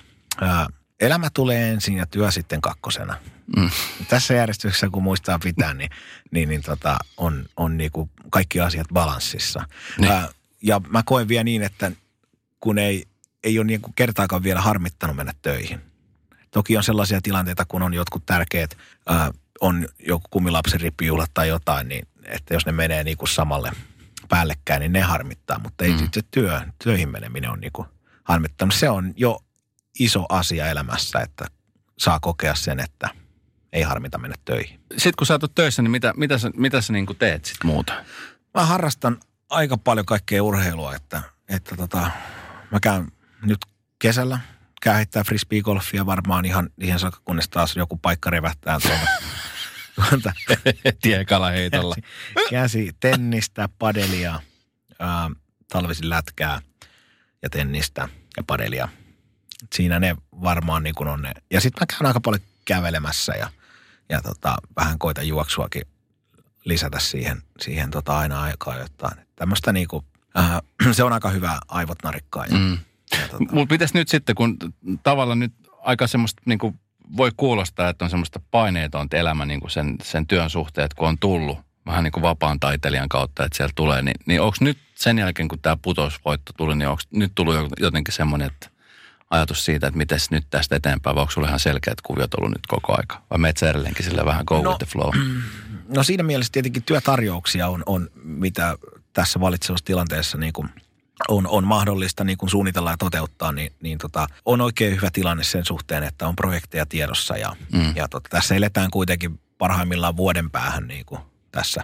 [0.43, 0.67] Äh,
[0.99, 3.17] elämä tulee ensin ja työ sitten kakkosena.
[3.57, 3.69] Mm.
[4.07, 5.89] Tässä järjestyksessä, kun muistaa pitää, niin,
[6.31, 9.65] niin, niin tota, on, on niin kuin kaikki asiat balanssissa.
[9.97, 10.11] Niin.
[10.11, 10.29] Ää,
[10.61, 11.91] ja mä koen vielä niin, että
[12.59, 13.05] kun ei,
[13.43, 15.81] ei ole niin kuin kertaakaan vielä harmittanut mennä töihin.
[16.51, 19.31] Toki on sellaisia tilanteita, kun on jotkut tärkeät, ää,
[19.61, 23.71] on joku kumilapsen rippijuhlat tai jotain, niin että jos ne menee niin kuin samalle
[24.29, 25.59] päällekkäin, niin ne harmittaa.
[25.59, 25.97] Mutta ei mm.
[25.97, 27.87] sitten työ, työhön meneminen on niin kuin
[28.23, 28.75] harmittanut.
[28.75, 29.39] Se on jo
[29.99, 31.45] iso asia elämässä, että
[31.97, 33.09] saa kokea sen, että–
[33.73, 34.79] ei harmita mennä töihin.
[34.91, 37.67] Sitten kun sä oot töissä, niin mitä, mitä sä, mitä sä niin kuin teet sitten
[37.67, 37.93] muuta?
[38.53, 39.17] Mä harrastan
[39.49, 42.11] aika paljon kaikkea urheilua, että, että tota,
[42.71, 43.57] mä käyn nyt
[43.99, 44.39] kesällä,
[44.81, 49.07] käyn heittää frisbeegolfia varmaan ihan, ihan saakka, kunnes taas joku paikka revähtää tuolta.
[49.95, 50.33] tuolta.
[51.01, 51.95] Tiekalaheitolla.
[51.95, 54.41] Käsi, käsi, tennistä, padelia,
[54.99, 55.29] ää,
[55.71, 56.61] talvisin lätkää
[57.41, 58.89] ja tennistä ja padelia.
[59.75, 61.31] Siinä ne varmaan niin kuin on ne.
[61.51, 63.49] Ja sitten mä käyn aika paljon kävelemässä ja
[64.09, 65.81] ja tota, vähän koita juoksuakin
[66.65, 69.17] lisätä siihen, siihen tota aina aikaa jotain.
[69.35, 70.05] Tämmöistä niinku,
[70.37, 70.61] äh,
[70.95, 72.45] se on aika hyvä aivot narikkaa.
[72.45, 72.77] Ja, mm.
[73.31, 73.53] Tota.
[73.53, 74.57] Mutta pitäisi nyt sitten, kun
[75.03, 76.75] tavallaan nyt aika semmoista niinku
[77.17, 81.17] voi kuulostaa, että on semmoista paineetonta elämä niin kuin sen, sen työn suhteen, kun on
[81.19, 85.17] tullut vähän niin kuin vapaan taiteilijan kautta, että sieltä tulee, niin, niin onko nyt sen
[85.17, 88.69] jälkeen, kun tämä putosvoitto tuli, niin onko nyt tullut jotenkin semmoinen, että
[89.29, 92.67] ajatus siitä, että miten nyt tästä eteenpäin, vai onko sulla ihan selkeät kuviot ollut nyt
[92.67, 93.21] koko aika?
[93.29, 95.11] Vai meet sä edelleenkin sille vähän go no, with the flow?
[95.95, 98.77] No siinä mielessä tietenkin työtarjouksia on, on mitä
[99.13, 100.69] tässä valitsevassa tilanteessa niin kuin
[101.27, 105.43] on, on mahdollista niin kuin suunnitella ja toteuttaa, niin, niin tota, on oikein hyvä tilanne
[105.43, 107.37] sen suhteen, että on projekteja tiedossa.
[107.37, 107.95] Ja, mm.
[107.95, 111.83] ja tota, tässä eletään kuitenkin parhaimmillaan vuoden päähän niin kuin tässä,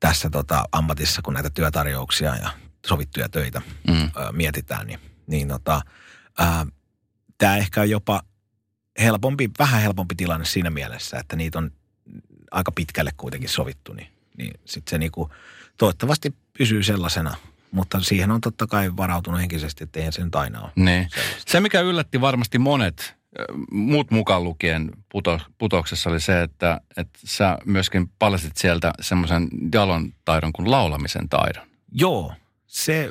[0.00, 2.50] tässä tota, ammatissa, kun näitä työtarjouksia ja
[2.86, 4.04] sovittuja töitä mm.
[4.04, 4.86] ö, mietitään.
[4.86, 5.82] Niin, niin tota,
[7.38, 8.22] tämä ehkä on jopa
[8.98, 11.70] helpompi, vähän helpompi tilanne siinä mielessä, että niitä on
[12.50, 14.08] aika pitkälle kuitenkin sovittu, niin,
[14.38, 15.30] niin sitten se niinku,
[15.76, 17.36] toivottavasti pysyy sellaisena.
[17.74, 20.70] Mutta siihen on totta kai varautunut henkisesti, että eihän se nyt aina ole.
[20.76, 21.08] Niin.
[21.46, 23.14] Se, mikä yllätti varmasti monet,
[23.70, 30.12] muut mukaan lukien puto, putoksessa oli se, että, että sä myöskin paljastit sieltä semmoisen jalon
[30.24, 31.66] taidon kuin laulamisen taidon.
[31.92, 32.32] Joo,
[32.66, 33.10] se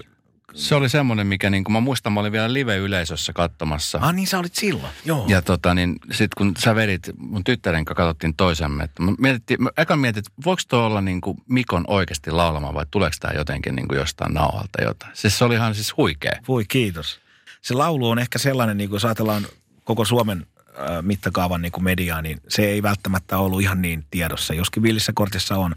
[0.53, 3.99] se oli semmoinen, mikä niin kuin mä muistan, mä olin vielä live-yleisössä katsomassa.
[4.01, 5.25] Ah niin, sä olit silloin, joo.
[5.27, 9.63] Ja tota niin, sit kun sä vedit, mun tyttären kanssa katsottiin toisemme, että mä mietittiin,
[9.63, 13.33] mä eka mietin, että voiko tuo olla niin kuin Mikon oikeasti laulama vai tuleeko tämä
[13.33, 15.11] jotenkin niin kuin jostain nauhalta jotain.
[15.15, 16.39] Siis se oli ihan siis huikea.
[16.47, 17.19] Voi kiitos.
[17.61, 19.45] Se laulu on ehkä sellainen, niin kuin jos ajatellaan
[19.83, 24.53] koko Suomen äh, mittakaavan niin kuin mediaa, niin se ei välttämättä ollut ihan niin tiedossa.
[24.53, 25.75] Joskin Villissä kortissa on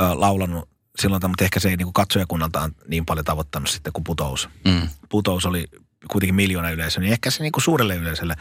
[0.00, 4.48] äh, laulanut silloin, mutta ehkä se ei niin katsojakunnaltaan niin paljon tavoittanut sitten kuin putous.
[4.64, 4.88] Mm.
[5.08, 5.64] Putous oli
[6.10, 8.34] kuitenkin miljoona yleisö, niin ehkä se niin kuin suurelle yleisölle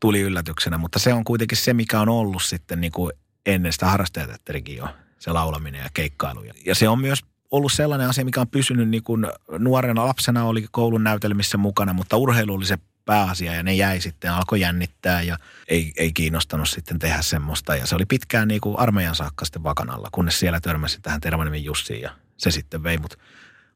[0.00, 3.12] tuli yllätyksenä, mutta se on kuitenkin se, mikä on ollut sitten niin kuin
[3.46, 4.88] ennen sitä harrastajateatterikin jo,
[5.18, 6.44] se laulaminen ja keikkailu.
[6.66, 7.18] Ja se on myös
[7.50, 9.26] ollut sellainen asia, mikä on pysynyt niin kuin
[9.58, 14.32] nuorena lapsena oli koulun näytelmissä mukana, mutta urheilu oli se pääasia ja ne jäi sitten,
[14.32, 15.36] alkoi jännittää ja
[15.68, 17.76] ei, ei kiinnostanut sitten tehdä semmoista.
[17.76, 21.64] Ja se oli pitkään niin kuin armeijan saakka sitten vakanalla, kunnes siellä törmäsi tähän Tervaniemen
[21.64, 23.18] Jussiin ja se sitten vei mut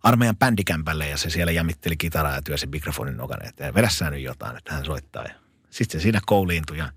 [0.03, 3.75] armeijan bändikämpälle ja se siellä jämitteli kitaraa ja työsi mikrofonin nokan eteen.
[3.75, 5.23] Vedä nyt jotain, että hän soittaa.
[5.23, 5.35] Ja
[5.71, 6.93] sitten se siinä kouliintui ja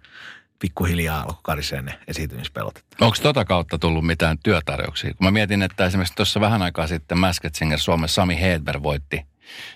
[0.60, 2.86] pikkuhiljaa alkoi karisee ne esiintymispelot.
[3.02, 5.14] Onko tota kautta tullut mitään työtarjouksia?
[5.14, 9.26] Kun mä mietin, että esimerkiksi tuossa vähän aikaa sitten Masked Singer Suomessa Sami Hedberg voitti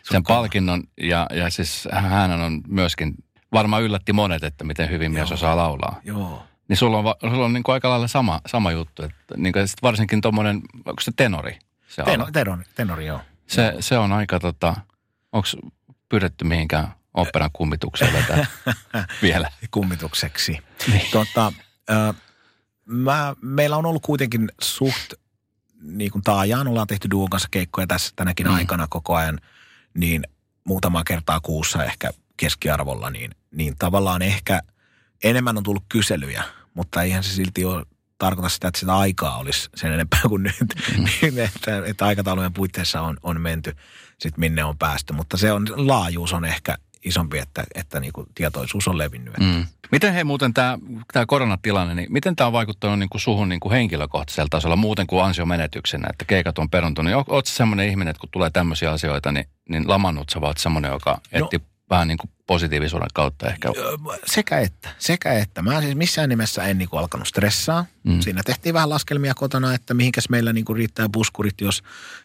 [0.03, 0.83] sen palkinnon.
[1.01, 3.15] Ja, ja siis hän on myöskin,
[3.51, 6.01] varmaan yllätti monet, että miten hyvin mies osaa laulaa.
[6.03, 6.43] Joo.
[6.67, 9.03] Niin sulla on, sulla on niin kuin aika lailla sama, sama juttu.
[9.03, 11.59] Että niin kuin varsinkin tuommoinen, onko se tenori?
[11.87, 13.21] Se Teno, tenori, tenori, joo.
[13.47, 14.75] Se, se on aika tota,
[15.31, 15.47] onko
[16.09, 18.25] pyydetty mihinkään operan kummitukseen
[19.21, 19.51] vielä?
[19.71, 20.59] Kummitukseksi.
[20.91, 21.11] Niin.
[21.11, 21.53] Tota,
[21.89, 22.15] äh,
[22.85, 25.13] mä, meillä on ollut kuitenkin suht,
[25.81, 28.53] niin kuin taajaan ollaan tehty duon kanssa keikkoja tässä tänäkin mm.
[28.53, 29.39] aikana koko ajan–
[29.97, 30.23] niin
[30.63, 34.61] muutama kertaa kuussa ehkä keskiarvolla, niin, niin tavallaan ehkä
[35.23, 37.85] enemmän on tullut kyselyjä, mutta eihän se silti ole
[38.17, 41.03] tarkoita sitä, että sitä aikaa olisi sen enempää kuin nyt, mm.
[41.21, 43.75] niin että, että aikataulujen puitteissa on, on menty
[44.19, 48.27] sitten minne on päästy, mutta se on, laajuus on ehkä isompi, että, että niin kuin
[48.35, 49.37] tietoisuus on levinnyt.
[49.39, 49.65] Mm.
[49.91, 50.77] Miten he muuten tämä,
[51.13, 55.07] tämä koronatilanne, niin miten tämä on vaikuttanut niin kuin suhun niin kuin henkilökohtaisella tasolla muuten
[55.07, 57.13] kuin ansiomenetyksenä, että keikat on peruntunut?
[57.13, 61.11] Oletko semmoinen ihminen, että kun tulee tämmöisiä asioita, niin, niin lamannut sä oot semmoinen, joka
[61.11, 63.69] no, etti vähän niin kuin positiivisuuden kautta ehkä?
[64.25, 65.61] Sekä että, sekä että.
[65.61, 67.85] Mä siis missään nimessä en niin kuin alkanut stressaa.
[68.03, 68.21] Mm.
[68.21, 71.83] Siinä tehtiin vähän laskelmia kotona, että mihinkäs meillä niin kuin riittää puskurit, jos,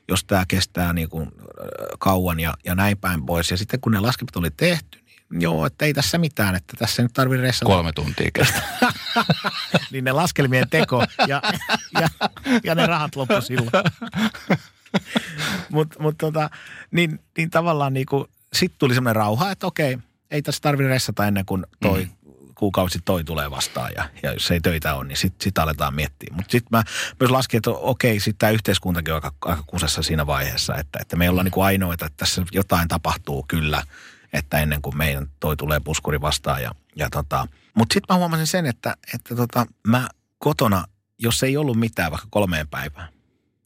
[0.08, 1.30] jos tämä kestää niin kuin
[1.98, 3.50] kauan ja, ja näin päin pois.
[3.50, 4.98] Ja sitten kun ne laskelmat oli tehty,
[5.30, 7.72] niin joo, että ei tässä mitään, että tässä nyt tarvii ressata.
[7.72, 8.92] Kolme tuntia kestää.
[9.92, 11.42] niin ne laskelmien teko ja,
[12.00, 12.08] ja,
[12.64, 13.70] ja ne rahat loppu silloin.
[15.72, 16.50] Mutta mut tota,
[16.90, 19.98] niin, niin tavallaan niinku, sitten tuli semmoinen rauha, että okei,
[20.30, 22.32] ei tässä tarvitse ressata ennen kuin toi mm.
[22.54, 23.90] kuukausi toi tulee vastaan.
[23.96, 26.34] Ja, ja jos ei töitä ole, niin sitten sit aletaan miettiä.
[26.36, 26.82] Mutta sitten mä
[27.20, 31.16] myös laskin, että okei, sitten tämä yhteiskuntakin on aika, aika kusessa siinä vaiheessa, että, että
[31.16, 33.82] me ollaan niinku ainoita, että tässä jotain tapahtuu kyllä,
[34.32, 36.62] että ennen kuin meidän toi tulee puskuri vastaan.
[36.62, 40.84] Ja, ja tota, Mutta sitten mä huomasin sen, että, että tota, mä kotona,
[41.18, 43.08] jos ei ollut mitään vaikka kolmeen päivään,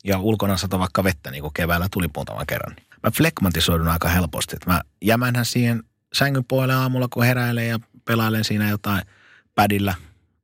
[0.04, 4.08] ja ulkona sato vaikka vettä, niin kuin keväällä tuli muutaman kerran, niin mä flekmatisoidun aika
[4.08, 4.56] helposti.
[4.66, 5.82] Mä jämänhän siihen
[6.12, 9.02] sängyn puolelle aamulla, kun heräilen ja pelailen siinä jotain
[9.54, 9.94] pädillä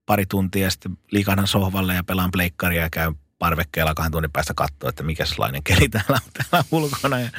[0.06, 4.54] pari tuntia ja sitten liikahdan sohvalle ja pelaan pleikkaria ja käyn parvekkeella kahden tunnin päästä
[4.54, 7.20] katsoa, että mikä sellainen keli täällä on täällä ulkona.
[7.20, 7.30] Ja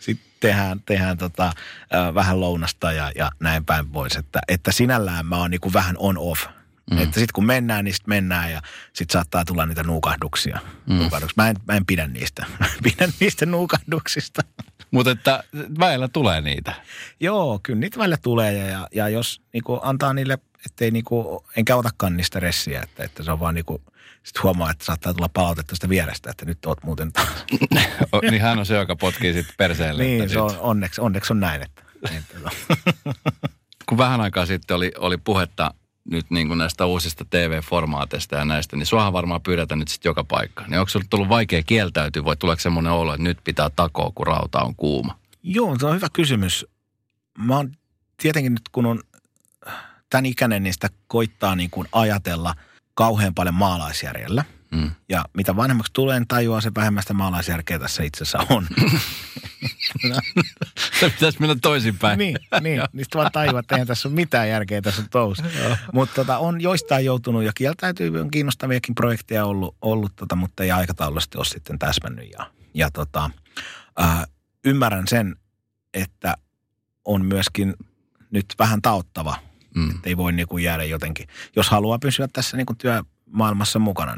[0.00, 4.16] sitten tehdään, tehdään tota, äh, vähän lounasta ja, ja näin päin pois.
[4.16, 6.46] Että, että sinällään mä oon niinku vähän on-off
[6.90, 6.98] Mm.
[6.98, 8.62] Että sitten kun mennään, niin sitten mennään ja
[8.92, 10.58] sitten saattaa tulla niitä nuukahduksia.
[10.86, 10.94] Mm.
[10.94, 11.34] nuukahduksia.
[11.36, 12.46] Mä, en, mä en pidä niistä.
[12.60, 14.42] Mä pidän niistä nuukahduksista.
[14.90, 15.44] Mutta että
[15.78, 16.74] väillä tulee niitä.
[17.20, 21.76] Joo, kyllä niitä väillä tulee ja, ja, ja jos niinku antaa niille, ettei niinku, enkä
[21.76, 23.82] otakaan niistä ressiä, että, että se on vaan niinku,
[24.22, 27.28] sitten huomaa, että saattaa tulla palautetta sitä vierestä, että nyt oot muuten taas.
[28.30, 30.02] niin hän on se, joka potkii sitten perseelle.
[30.02, 31.82] niin, se on, onneksi, onneksi on näin, että
[32.34, 32.50] tota.
[33.86, 35.74] Kun vähän aikaa sitten oli, oli puhetta
[36.10, 40.24] nyt niin kuin näistä uusista TV-formaateista ja näistä, niin suahan varmaan pyydetään nyt sitten joka
[40.24, 40.70] paikkaan.
[40.70, 44.26] Niin onko sinulle tullut vaikea kieltäytyä vai tuleeko semmoinen olo, että nyt pitää takoa, kun
[44.26, 45.18] rauta on kuuma?
[45.42, 46.66] Joo, se on hyvä kysymys.
[47.38, 47.72] Mä oon
[48.22, 49.00] tietenkin nyt, kun on
[50.10, 52.54] tämän ikäinen, niin sitä koittaa niin kuin ajatella
[52.94, 54.44] kauhean paljon maalaisjärjellä.
[54.70, 54.90] Mm.
[55.08, 58.66] Ja mitä vanhemmaksi tulee, tajuaa se vähemmästä maalaisjärkeä tässä itse asiassa on.
[61.00, 62.18] Se pitäisi mennä toisinpäin.
[62.18, 62.82] niin, niin.
[62.92, 65.44] Niistä vaan tajuaa, että eihän tässä ole mitään järkeä tässä touhussa.
[65.92, 70.70] mutta tota, on joistain joutunut ja kieltäytyy, on kiinnostaviakin projekteja ollut, ollut tota, mutta ei
[70.70, 72.30] aikataulullisesti ole sitten täsmännyt.
[72.38, 73.30] Ja, ja tota,
[73.98, 74.26] ää,
[74.64, 75.36] ymmärrän sen,
[75.94, 76.36] että
[77.04, 77.74] on myöskin
[78.30, 79.36] nyt vähän tauttava,
[79.74, 79.90] Mm.
[79.90, 81.28] että ei voi niin kuin jäädä jotenkin.
[81.56, 84.16] Jos haluaa pysyä tässä niin kuin työmaailmassa mukana,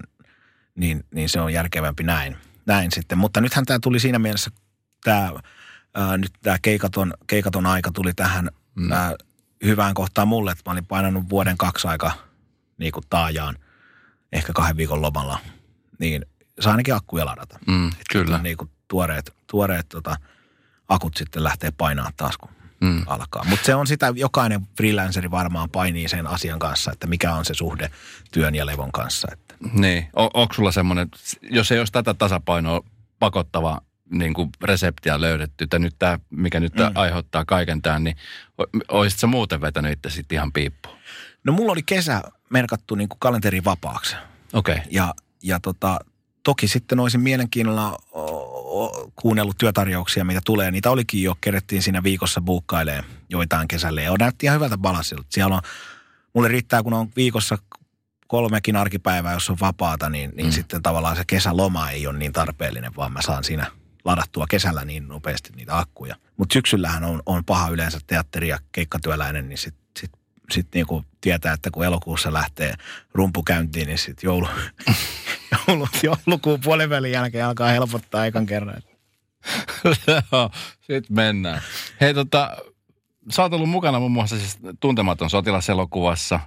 [0.75, 3.19] niin, niin se on järkevämpi näin, näin sitten.
[3.19, 4.51] Mutta nythän tämä tuli siinä mielessä,
[5.05, 5.33] tämä,
[6.19, 8.85] nyt tämä keikaton, keikaton aika tuli tähän Mm.
[8.85, 8.93] mm.
[8.93, 9.15] ää,
[9.65, 12.13] hyvään kohtaan mulle, että mä olin painanut vuoden kaksi aika
[12.79, 13.57] niin kuin taajaan,
[14.33, 15.39] ehkä kahden viikon lomalla,
[15.99, 16.27] niin
[16.61, 17.59] saa ainakin akkuja ladata.
[17.67, 18.39] Mm, kyllä.
[18.39, 20.17] Niin kuin tuoreet, tuoreet tota,
[20.89, 23.03] akut sitten lähtee painaa taas, kun Mm.
[23.07, 23.45] alkaa.
[23.45, 27.55] Mutta se on sitä, jokainen freelanceri varmaan painii sen asian kanssa, että mikä on se
[27.55, 27.91] suhde
[28.33, 29.29] työn ja levon kanssa.
[29.33, 29.55] Että.
[29.73, 30.09] Niin.
[30.19, 31.09] O, onko sulla semmoinen,
[31.43, 32.81] jos ei olisi tätä tasapainoa
[33.19, 33.81] pakottava
[34.13, 36.91] niin kuin reseptiä löydetty, että nyt tämä, mikä nyt mm.
[36.95, 38.17] Aiheuttaa kaiken tämän, niin
[38.89, 40.97] olisit sä muuten vetänyt itse sitten ihan piippuun?
[41.45, 44.17] No mulla oli kesä merkattu niin kuin kalenteriin vapaaksi.
[44.53, 44.75] Okei.
[44.75, 44.87] Okay.
[44.91, 45.99] Ja, ja tota,
[46.43, 47.99] toki sitten olisin mielenkiinnolla
[49.17, 50.71] kuunnellut työtarjouksia, mitä tulee.
[50.71, 54.03] Niitä olikin jo, kerettiin siinä viikossa buukkailee joitain kesälle.
[54.03, 55.27] Ja näytti ihan hyvältä balanssilta.
[55.29, 55.63] Siellä on,
[56.35, 57.59] mulle riittää, kun on viikossa
[58.27, 60.53] kolmekin arkipäivää, jos on vapaata, niin, niin mm.
[60.53, 63.67] sitten tavallaan se kesäloma ei ole niin tarpeellinen, vaan mä saan siinä
[64.05, 66.17] ladattua kesällä niin nopeasti niitä akkuja.
[66.37, 69.83] Mutta syksyllähän on, on paha yleensä teatteri- ja keikkatyöläinen, niin sitten
[70.51, 72.75] sit, niinku tietää, että kun elokuussa lähtee
[73.15, 74.49] rumpu käyntiin, niin sitten joulu,
[75.69, 78.83] joulu, joulukuun puolen välin jälkeen alkaa helpottaa ekan kerran.
[80.87, 81.63] Sitten mennään.
[82.01, 82.57] Hei tota,
[83.31, 86.41] sä oot ollut mukana muun muassa siis Tuntematon sotilaselokuvassa,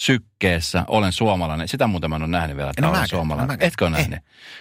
[0.00, 1.68] Sykkeessä, Olen suomalainen.
[1.68, 3.56] Sitä muuten mä en ole nähnyt vielä, että En ole olen mäkään, suomalainen.
[3.60, 3.66] en.
[3.66, 4.02] Etkö ole Ei.
[4.02, 4.20] nähnyt?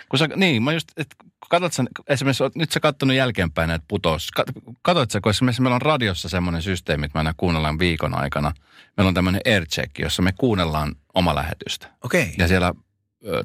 [0.10, 1.16] Kun sä, niin, mä just, et,
[1.50, 4.32] katsot sen, esimerkiksi, nyt sä kattonut jälkeenpäin näitä putous.
[4.32, 4.48] Kat,
[4.82, 8.52] katoit sä, kun esimerkiksi meillä on radiossa semmoinen systeemi, että me aina kuunnellaan viikon aikana.
[8.98, 11.88] Meillä on tämmöinen aircheck, jossa me kuunnellaan oma lähetystä.
[12.04, 12.34] Okei.
[12.38, 12.74] Ja siellä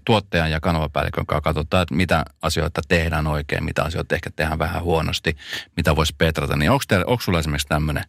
[0.04, 4.83] tuottajan ja kanavapäällikön kanssa katsotaan, että mitä asioita tehdään oikein, mitä asioita ehkä tehdään vähän
[4.83, 5.37] huonosti,
[5.76, 6.57] mitä voisi petrata.
[6.57, 8.04] Niin onko, teillä, onko sulla esimerkiksi tämmöinen,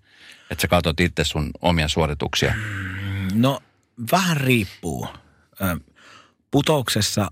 [0.52, 2.54] että sä katsot itse sun omia suorituksia?
[3.34, 3.62] No
[4.12, 5.08] vähän riippuu.
[6.52, 7.32] Putouksessa,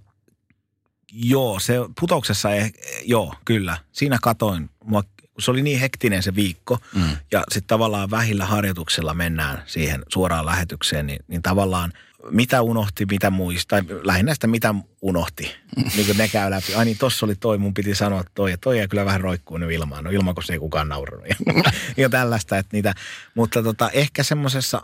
[1.11, 2.73] joo, se, putouksessa, eh,
[3.05, 3.77] joo, kyllä.
[3.91, 5.03] Siinä katoin, mua,
[5.39, 7.17] se oli niin hektinen se viikko, Mm.
[7.31, 11.93] ja sitten tavallaan vähillä harjoituksella mennään siihen suoraan lähetykseen, niin, niin tavallaan
[12.31, 15.43] mitä unohti, mitä muista, tai lähinnä sitä mitä unohti,
[15.95, 16.75] niin kuin ne käy läpi.
[16.75, 19.57] Ai niin, tossa oli toi, mun piti sanoa toi, ja toi ei kyllä vähän roikkuu
[19.57, 21.27] nyt ilmaan, no ilman, kun se ei kukaan naurannut.
[21.29, 21.35] Ja,
[22.03, 22.93] ja tällaista, että niitä,
[23.35, 24.81] mutta tota, ehkä semmoisessa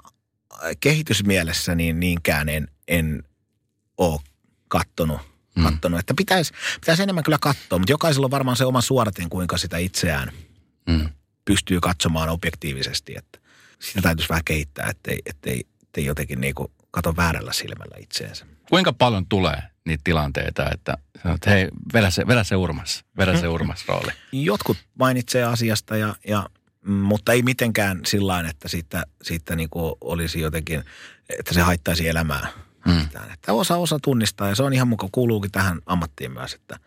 [0.79, 3.23] kehitysmielessä niin niinkään en, en
[3.97, 4.19] ole
[4.67, 5.21] kattonut,
[5.55, 5.63] Mm.
[5.63, 5.99] kattonut.
[5.99, 9.77] Että pitäisi, pitäisi enemmän kyllä katsoa, mutta jokaisella on varmaan se oma suoratin, kuinka sitä
[9.77, 10.31] itseään
[10.89, 11.09] Mm.
[11.45, 13.13] pystyy katsomaan objektiivisesti.
[13.17, 13.39] Että
[13.79, 18.45] sitä täytyisi vähän kehittää, ettei, ettei, ettei jotenkin niinku kato väärällä silmällä itseensä.
[18.69, 23.47] Kuinka paljon tulee niitä tilanteita, että sanot, hei, vedä se, vedä se urmas, vedä se
[23.47, 24.11] urmas rooli.
[24.31, 26.49] Jotkut mainitsee asiasta, ja, ja,
[26.91, 30.83] mutta ei mitenkään sillä että siitä, siitä niinku olisi jotenkin,
[31.39, 32.47] että se haittaisi elämää.
[32.85, 33.07] Mm.
[33.33, 36.79] Että osa osa tunnistaa ja se on ihan mukaan, kuuluukin tähän ammattiin myös, että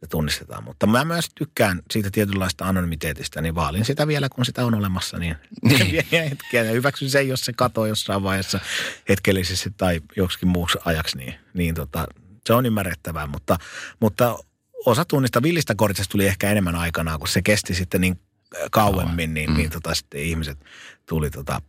[0.00, 0.64] se tunnistetaan.
[0.64, 5.18] Mutta mä myös tykkään siitä tietynlaista anonymiteetistä, niin vaalin sitä vielä, kun sitä on olemassa,
[5.18, 6.06] niin, Niin.
[6.10, 6.30] niin.
[6.30, 6.64] hetkiä.
[6.64, 8.60] Ja hyväksyn sen, jos se katoo jossain vaiheessa
[9.08, 12.06] hetkellisesti tai joksikin muuksi ajaksi, niin, niin tota,
[12.46, 13.26] se on ymmärrettävää.
[13.26, 13.58] Mutta,
[14.00, 14.38] mutta
[14.86, 18.20] osa tunnista villistä kortista tuli ehkä enemmän aikanaan, kun se kesti sitten niin
[18.70, 19.54] kauemmin, niin, Mm.
[19.54, 19.58] mm.
[19.58, 20.58] niin tota, sitten ihmiset
[21.06, 21.62] tuli tota,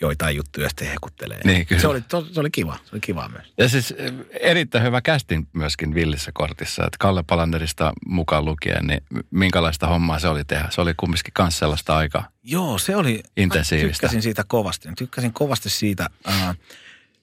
[0.00, 1.40] joitain juttuja sitten hekuttelee.
[1.44, 1.80] Niin, kyllä.
[1.80, 3.52] Se oli, to, se oli kiva, se oli kiva myös.
[3.58, 3.94] Ja siis
[4.40, 10.28] erittäin hyvä kästin myöskin Villissä kortissa, että Kalle Palanderista mukaan lukien, niin minkälaista hommaa se
[10.28, 10.68] oli tehdä?
[10.70, 12.28] Se oli kumminkin myös sellaista aikaa.
[12.42, 13.92] Joo, se oli, Intensiivistä.
[14.00, 14.88] Tykkäsin siitä kovasti.
[14.98, 16.56] Tykkäsin kovasti siitä, äh,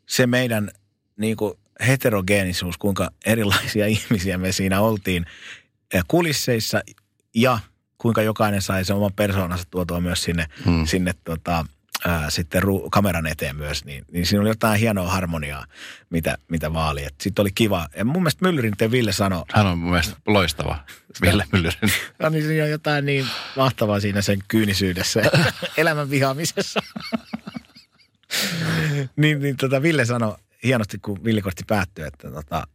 [0.06, 0.72] se meidän
[1.18, 1.54] niin kuin
[1.88, 5.26] heterogeenisuus, kuinka erilaisia ihmisiä me siinä oltiin
[6.08, 6.82] kulisseissa
[7.36, 7.60] ja
[7.98, 10.86] kuinka jokainen sai sen oman persoonansa tuotua myös sinne, Hmm.
[10.86, 11.66] sinne tota,
[12.06, 15.66] ää, sitten ru- kameran eteen myös, niin, niin siinä oli jotain hienoa harmoniaa,
[16.10, 17.08] mitä, mitä vaali.
[17.22, 17.88] Sitten oli kiva.
[17.96, 20.80] Ja mun mielestä Myllyrinteen Ville sanoi, Hän on mun mielestä loistava,
[21.22, 21.92] Ville Myllyrin.
[22.20, 25.22] no niin siinä on jotain niin mahtavaa siinä sen kyynisyydessä,
[25.78, 26.80] elämän vihaamisessa.
[29.16, 32.68] niin, niin tota Ville sanoi hienosti, kun Villikortti päättyi, että tota,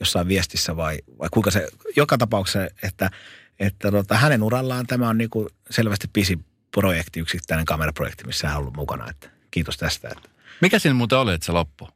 [0.00, 3.10] jossain viestissä vai, vai kuinka se, joka tapauksessa, että,
[3.58, 6.38] että tota, hänen urallaan tämä on niinku selvästi pisi
[6.70, 9.10] projekti, yksittäinen kameraprojekti, missä hän on ollut mukana.
[9.10, 10.08] Että kiitos tästä.
[10.08, 10.28] Että.
[10.60, 11.88] Mikä siinä muuten oli, että se loppu?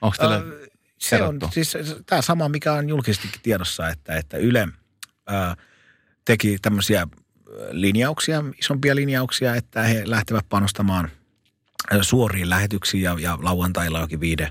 [0.00, 0.36] Onko teillä...
[0.36, 4.68] Ö, se on siis tämä sama, mikä on julkisestikin tiedossa, että, että Yle
[5.26, 5.56] ää,
[6.24, 7.06] teki tämmöisiä
[7.70, 11.10] linjauksia, isompia linjauksia, että he lähtevät panostamaan
[11.90, 14.48] ää, suoriin lähetyksiin ja, ja lauantailla jokin viide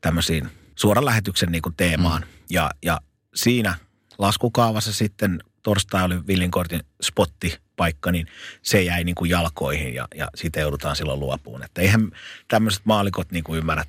[0.00, 2.22] tämmöisiin suoran lähetyksen niin kuin teemaan.
[2.22, 2.28] Mm.
[2.50, 3.00] Ja, ja
[3.34, 3.74] siinä
[4.18, 8.26] laskukaavassa sitten torstai oli Villinkortin spottipaikka, niin
[8.62, 11.64] se jäi niin kuin jalkoihin ja, ja siitä joudutaan silloin luopuun.
[11.64, 12.10] Että eihän
[12.48, 13.84] tämmöiset maalikot niin kuin ymmärrä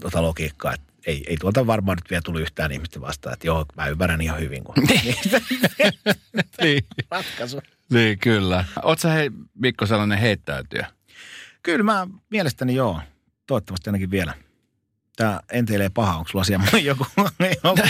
[0.00, 3.66] tuota logiikkaa, että ei, ei tuolta varmaan nyt vielä tuli yhtään ihmistä vastaan, että joo,
[3.76, 4.74] mä ymmärrän ihan hyvin, kun
[6.62, 7.60] niin, ratkaisu.
[7.92, 8.64] niin, kyllä.
[8.98, 10.86] Sä hei, Mikko sellainen heittäytyjä?
[11.62, 13.00] Kyllä mä mielestäni joo,
[13.46, 14.34] toivottavasti ainakin vielä.
[15.16, 17.06] Tämä enteilee paha, onko sulla siellä joku,
[17.64, 17.80] joku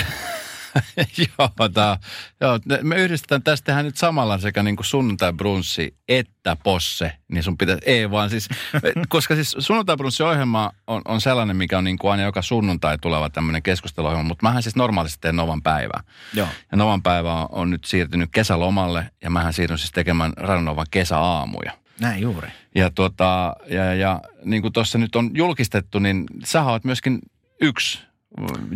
[1.39, 1.99] joo, tää,
[2.41, 7.43] joo, me yhdistetään tästä tehdään nyt samalla sekä niin kuin sunnuntai brunssi että posse, niin
[7.43, 8.49] sun pitäisi, ei vaan siis,
[9.09, 12.99] koska siis sunnuntai brunssi ohjelma on, on sellainen, mikä on niin kuin aina joka sunnuntai
[12.99, 16.01] tuleva tämmöinen keskusteluohjelma, mutta mähän siis normaalisti teen Novan päivää.
[16.35, 16.49] Joo.
[16.71, 21.73] Ja Novan päivä on, on nyt siirtynyt kesälomalle ja mähän siirryn siis tekemään Radionovan kesäaamuja.
[22.01, 22.49] Näin juuri.
[22.75, 27.19] Ja, tuota, ja, ja niin kuin tuossa nyt on julkistettu, niin sä oot myöskin
[27.61, 28.08] yksi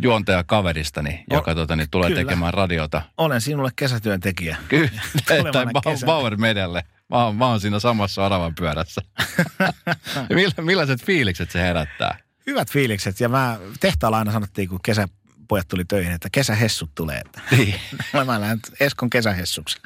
[0.03, 2.23] juontaja kaveristani, O- joka tuota, niin tulee kyllä.
[2.23, 3.03] tekemään radiota.
[3.19, 4.57] Olen sinulle kesätyöntekijä.
[4.69, 4.91] Kyllä,
[5.53, 6.07] tai Ba-.
[6.07, 6.85] Bauer Medialle.
[7.11, 9.01] Mä oon, mä oon siinä samassa aravan pyörässä.
[10.63, 12.19] Millaiset fiilikset se herättää?
[12.47, 17.19] Hyvät fiilikset ja mä tehtaalla aina sanottiin, kun kesäpojat tuli töihin, että kesähessut tulee.
[17.27, 17.75] Että Niin.
[18.27, 19.79] mä lähden Eskon kesähessuksi.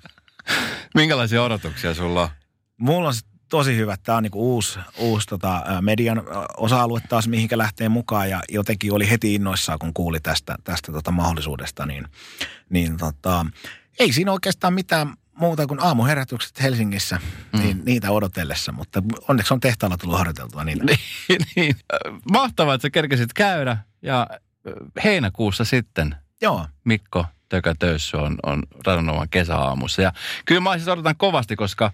[0.95, 2.29] Minkälaisia odotuksia sulla on?
[2.77, 3.15] Mulla on
[3.49, 3.97] tosi hyvä.
[3.97, 6.23] Tämä on niinku uusi, uusi tota, median
[6.57, 8.31] osa-alue taas, mihinkä lähtee mukaan.
[8.31, 11.87] Ja jotenkin oli heti innoissaan, kun kuuli tästä, tästä tota mahdollisuudesta.
[11.87, 12.07] Niin,
[12.69, 13.47] niin tota,
[13.99, 17.21] ei siinä oikeastaan mitään muuta kuin aamuherätykset Helsingissä,
[17.53, 17.59] mm.
[17.61, 18.73] niin niitä odotellessa.
[18.73, 20.85] Mutta onneksi on tehtaalla tullut harjoiteltua niitä.
[21.29, 21.77] Niin, niin.
[22.33, 23.77] Mahtavaa, että sä kerkesit käydä.
[24.03, 24.27] Ja
[25.05, 30.03] heinäkuussa sitten Joo, Mikko Tökä Töyssy on, on Radionovan kesäaamussa.
[30.03, 30.13] Ja
[30.45, 31.93] kyllä mä siis odotan kovasti, koska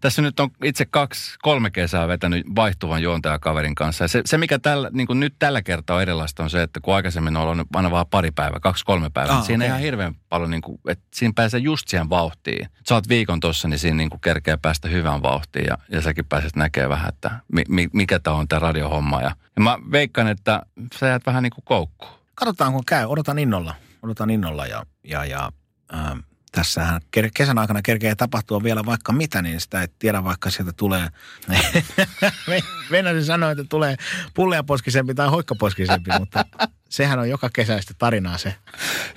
[0.00, 4.04] tässä nyt on itse kaksi, kolme kesää vetänyt vaihtuvan juontajakaverin kanssa.
[4.04, 6.80] Ja se, se mikä tällä, niin kuin nyt tällä kertaa on erilaista on se, että
[6.80, 9.34] kun aikaisemmin on ollut aina vaan pari päivää, kaksi, kolme päivää.
[9.34, 9.68] Ah, Ah, siinä okei.
[9.68, 12.68] ihan hirveän paljon, niin kuin, että siinä pääsee just siihen vauhtiin.
[12.88, 16.24] Sä oot viikon tossa, niin siinä niin kuin kerkeä päästä hyvään vauhtiin ja, ja säkin
[16.24, 19.20] pääset näkemään vähän, että mi, mi, mikä tämä on tämä radiohomma.
[19.20, 20.62] Ja, ja mä veikkaan, että
[20.98, 22.12] sä jäät vähän niin kuin koukkuun.
[22.34, 23.06] katsotaan kun käy.
[23.06, 23.74] Odotan innolla.
[24.04, 25.52] Odotan innolla ja, ja, ja
[25.92, 26.16] ää,
[26.52, 27.00] tässähän
[27.34, 31.08] kesän aikana kerkee tapahtua vielä vaikka mitä, niin sitä ei tiedä, vaikka sieltä tulee,
[32.90, 33.96] Venäjä sanoi, että tulee
[34.34, 36.44] pulleaposkisempi tai hoikkaposkisempi, mutta
[36.88, 38.54] sehän on joka kesäistä tarinaa se.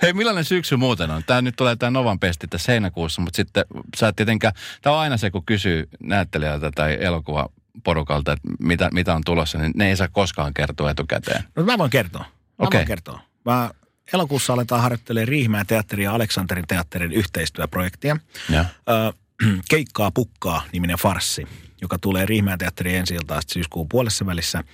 [0.02, 1.22] Hei, millainen syksy muuten on?
[1.26, 3.64] Tämä nyt tulee tämä Novan pesti tässä heinäkuussa, mutta sitten
[3.96, 9.14] sä et tietenkään, tämä on aina se, kun kysyy näyttelijältä tai elokuvaporukalta, että mitä, mitä
[9.14, 11.44] on tulossa, niin ne ei saa koskaan kertoa etukäteen.
[11.56, 12.24] No mä voin kertoa.
[12.58, 12.78] Mä Okei.
[12.78, 13.20] voin kertoa.
[13.44, 13.70] Mä
[14.12, 18.16] elokuussa aletaan harjoittelemaan Riihimäen teatterin ja Aleksanterin teatterin yhteistyöprojektia.
[18.50, 18.64] Ja.
[18.88, 19.12] Ö,
[19.70, 21.46] Keikkaa pukkaa niminen farssi,
[21.80, 24.64] joka tulee Riihimäen teatterin ensi iltaan syyskuun puolessa välissä.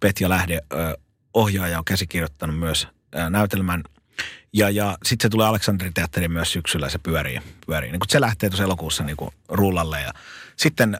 [0.00, 0.98] Petja Lähde ö,
[1.34, 3.84] ohjaaja on käsikirjoittanut myös ö, näytelmän.
[4.52, 7.40] Ja, ja sitten se tulee Aleksanterin teatteriin myös syksyllä, se pyörii.
[7.66, 7.92] pyörii.
[7.92, 10.00] Niin kun se lähtee tuossa elokuussa niin kuin rullalle.
[10.00, 10.12] Ja
[10.56, 10.98] sitten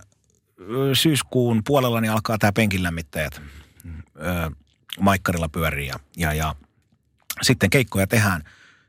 [0.93, 3.43] syyskuun puolella niin alkaa tämä penkin lämmittäjät.
[5.01, 6.55] Maikkarilla pyörii ja, ja, ja
[7.43, 8.43] sitten keikkoja tehdään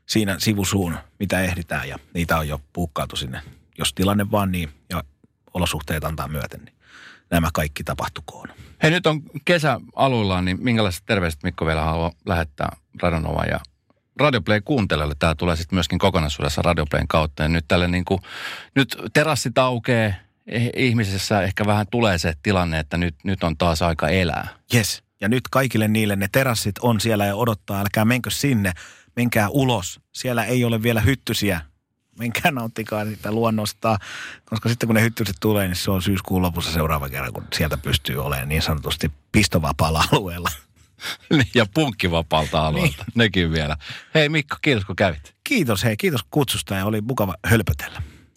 [0.06, 3.42] siinä sivusuun, mitä ehditään ja niitä on jo puukkaatu sinne.
[3.78, 5.04] Jos tilanne vaan niin ja
[5.54, 6.74] olosuhteet antaa myöten, niin
[7.30, 8.48] nämä kaikki tapahtukoon.
[8.82, 13.60] Hei, nyt on kesä aluillaan, niin minkälaiset terveiset Mikko vielä haluaa lähettää Radionova ja
[14.20, 15.14] Radioplay kuuntelijoille.
[15.18, 17.42] Tämä tulee sitten myöskin kokonaisuudessa Radioplayn kautta.
[17.42, 18.20] Ja nyt tälle niin kuin,
[18.74, 20.16] nyt terassit aukee,
[20.50, 24.48] eh- ihmisessä ehkä vähän tulee se tilanne, että nyt, nyt on taas aika elää.
[24.74, 25.02] Yes.
[25.20, 27.80] Ja nyt kaikille niille ne terassit on siellä ja odottaa.
[27.80, 28.72] Älkää menkö sinne,
[29.16, 30.00] menkää ulos.
[30.12, 31.60] Siellä ei ole vielä hyttysiä.
[32.18, 33.98] Menkää nauttikaa sitä luonnosta,
[34.44, 37.78] koska sitten kun ne hyttyset tulee, niin se on syyskuun lopussa seuraava kerran, kun sieltä
[37.78, 40.50] pystyy olemaan niin sanotusti pistovapaalla alueella.
[41.54, 43.76] ja punkkivapaalta alueelta, nekin vielä.
[44.14, 45.34] Hei Mikko, kiitos kun kävit.
[45.44, 48.02] Kiitos hei, kiitos kutsusta ja oli mukava hölpötellä.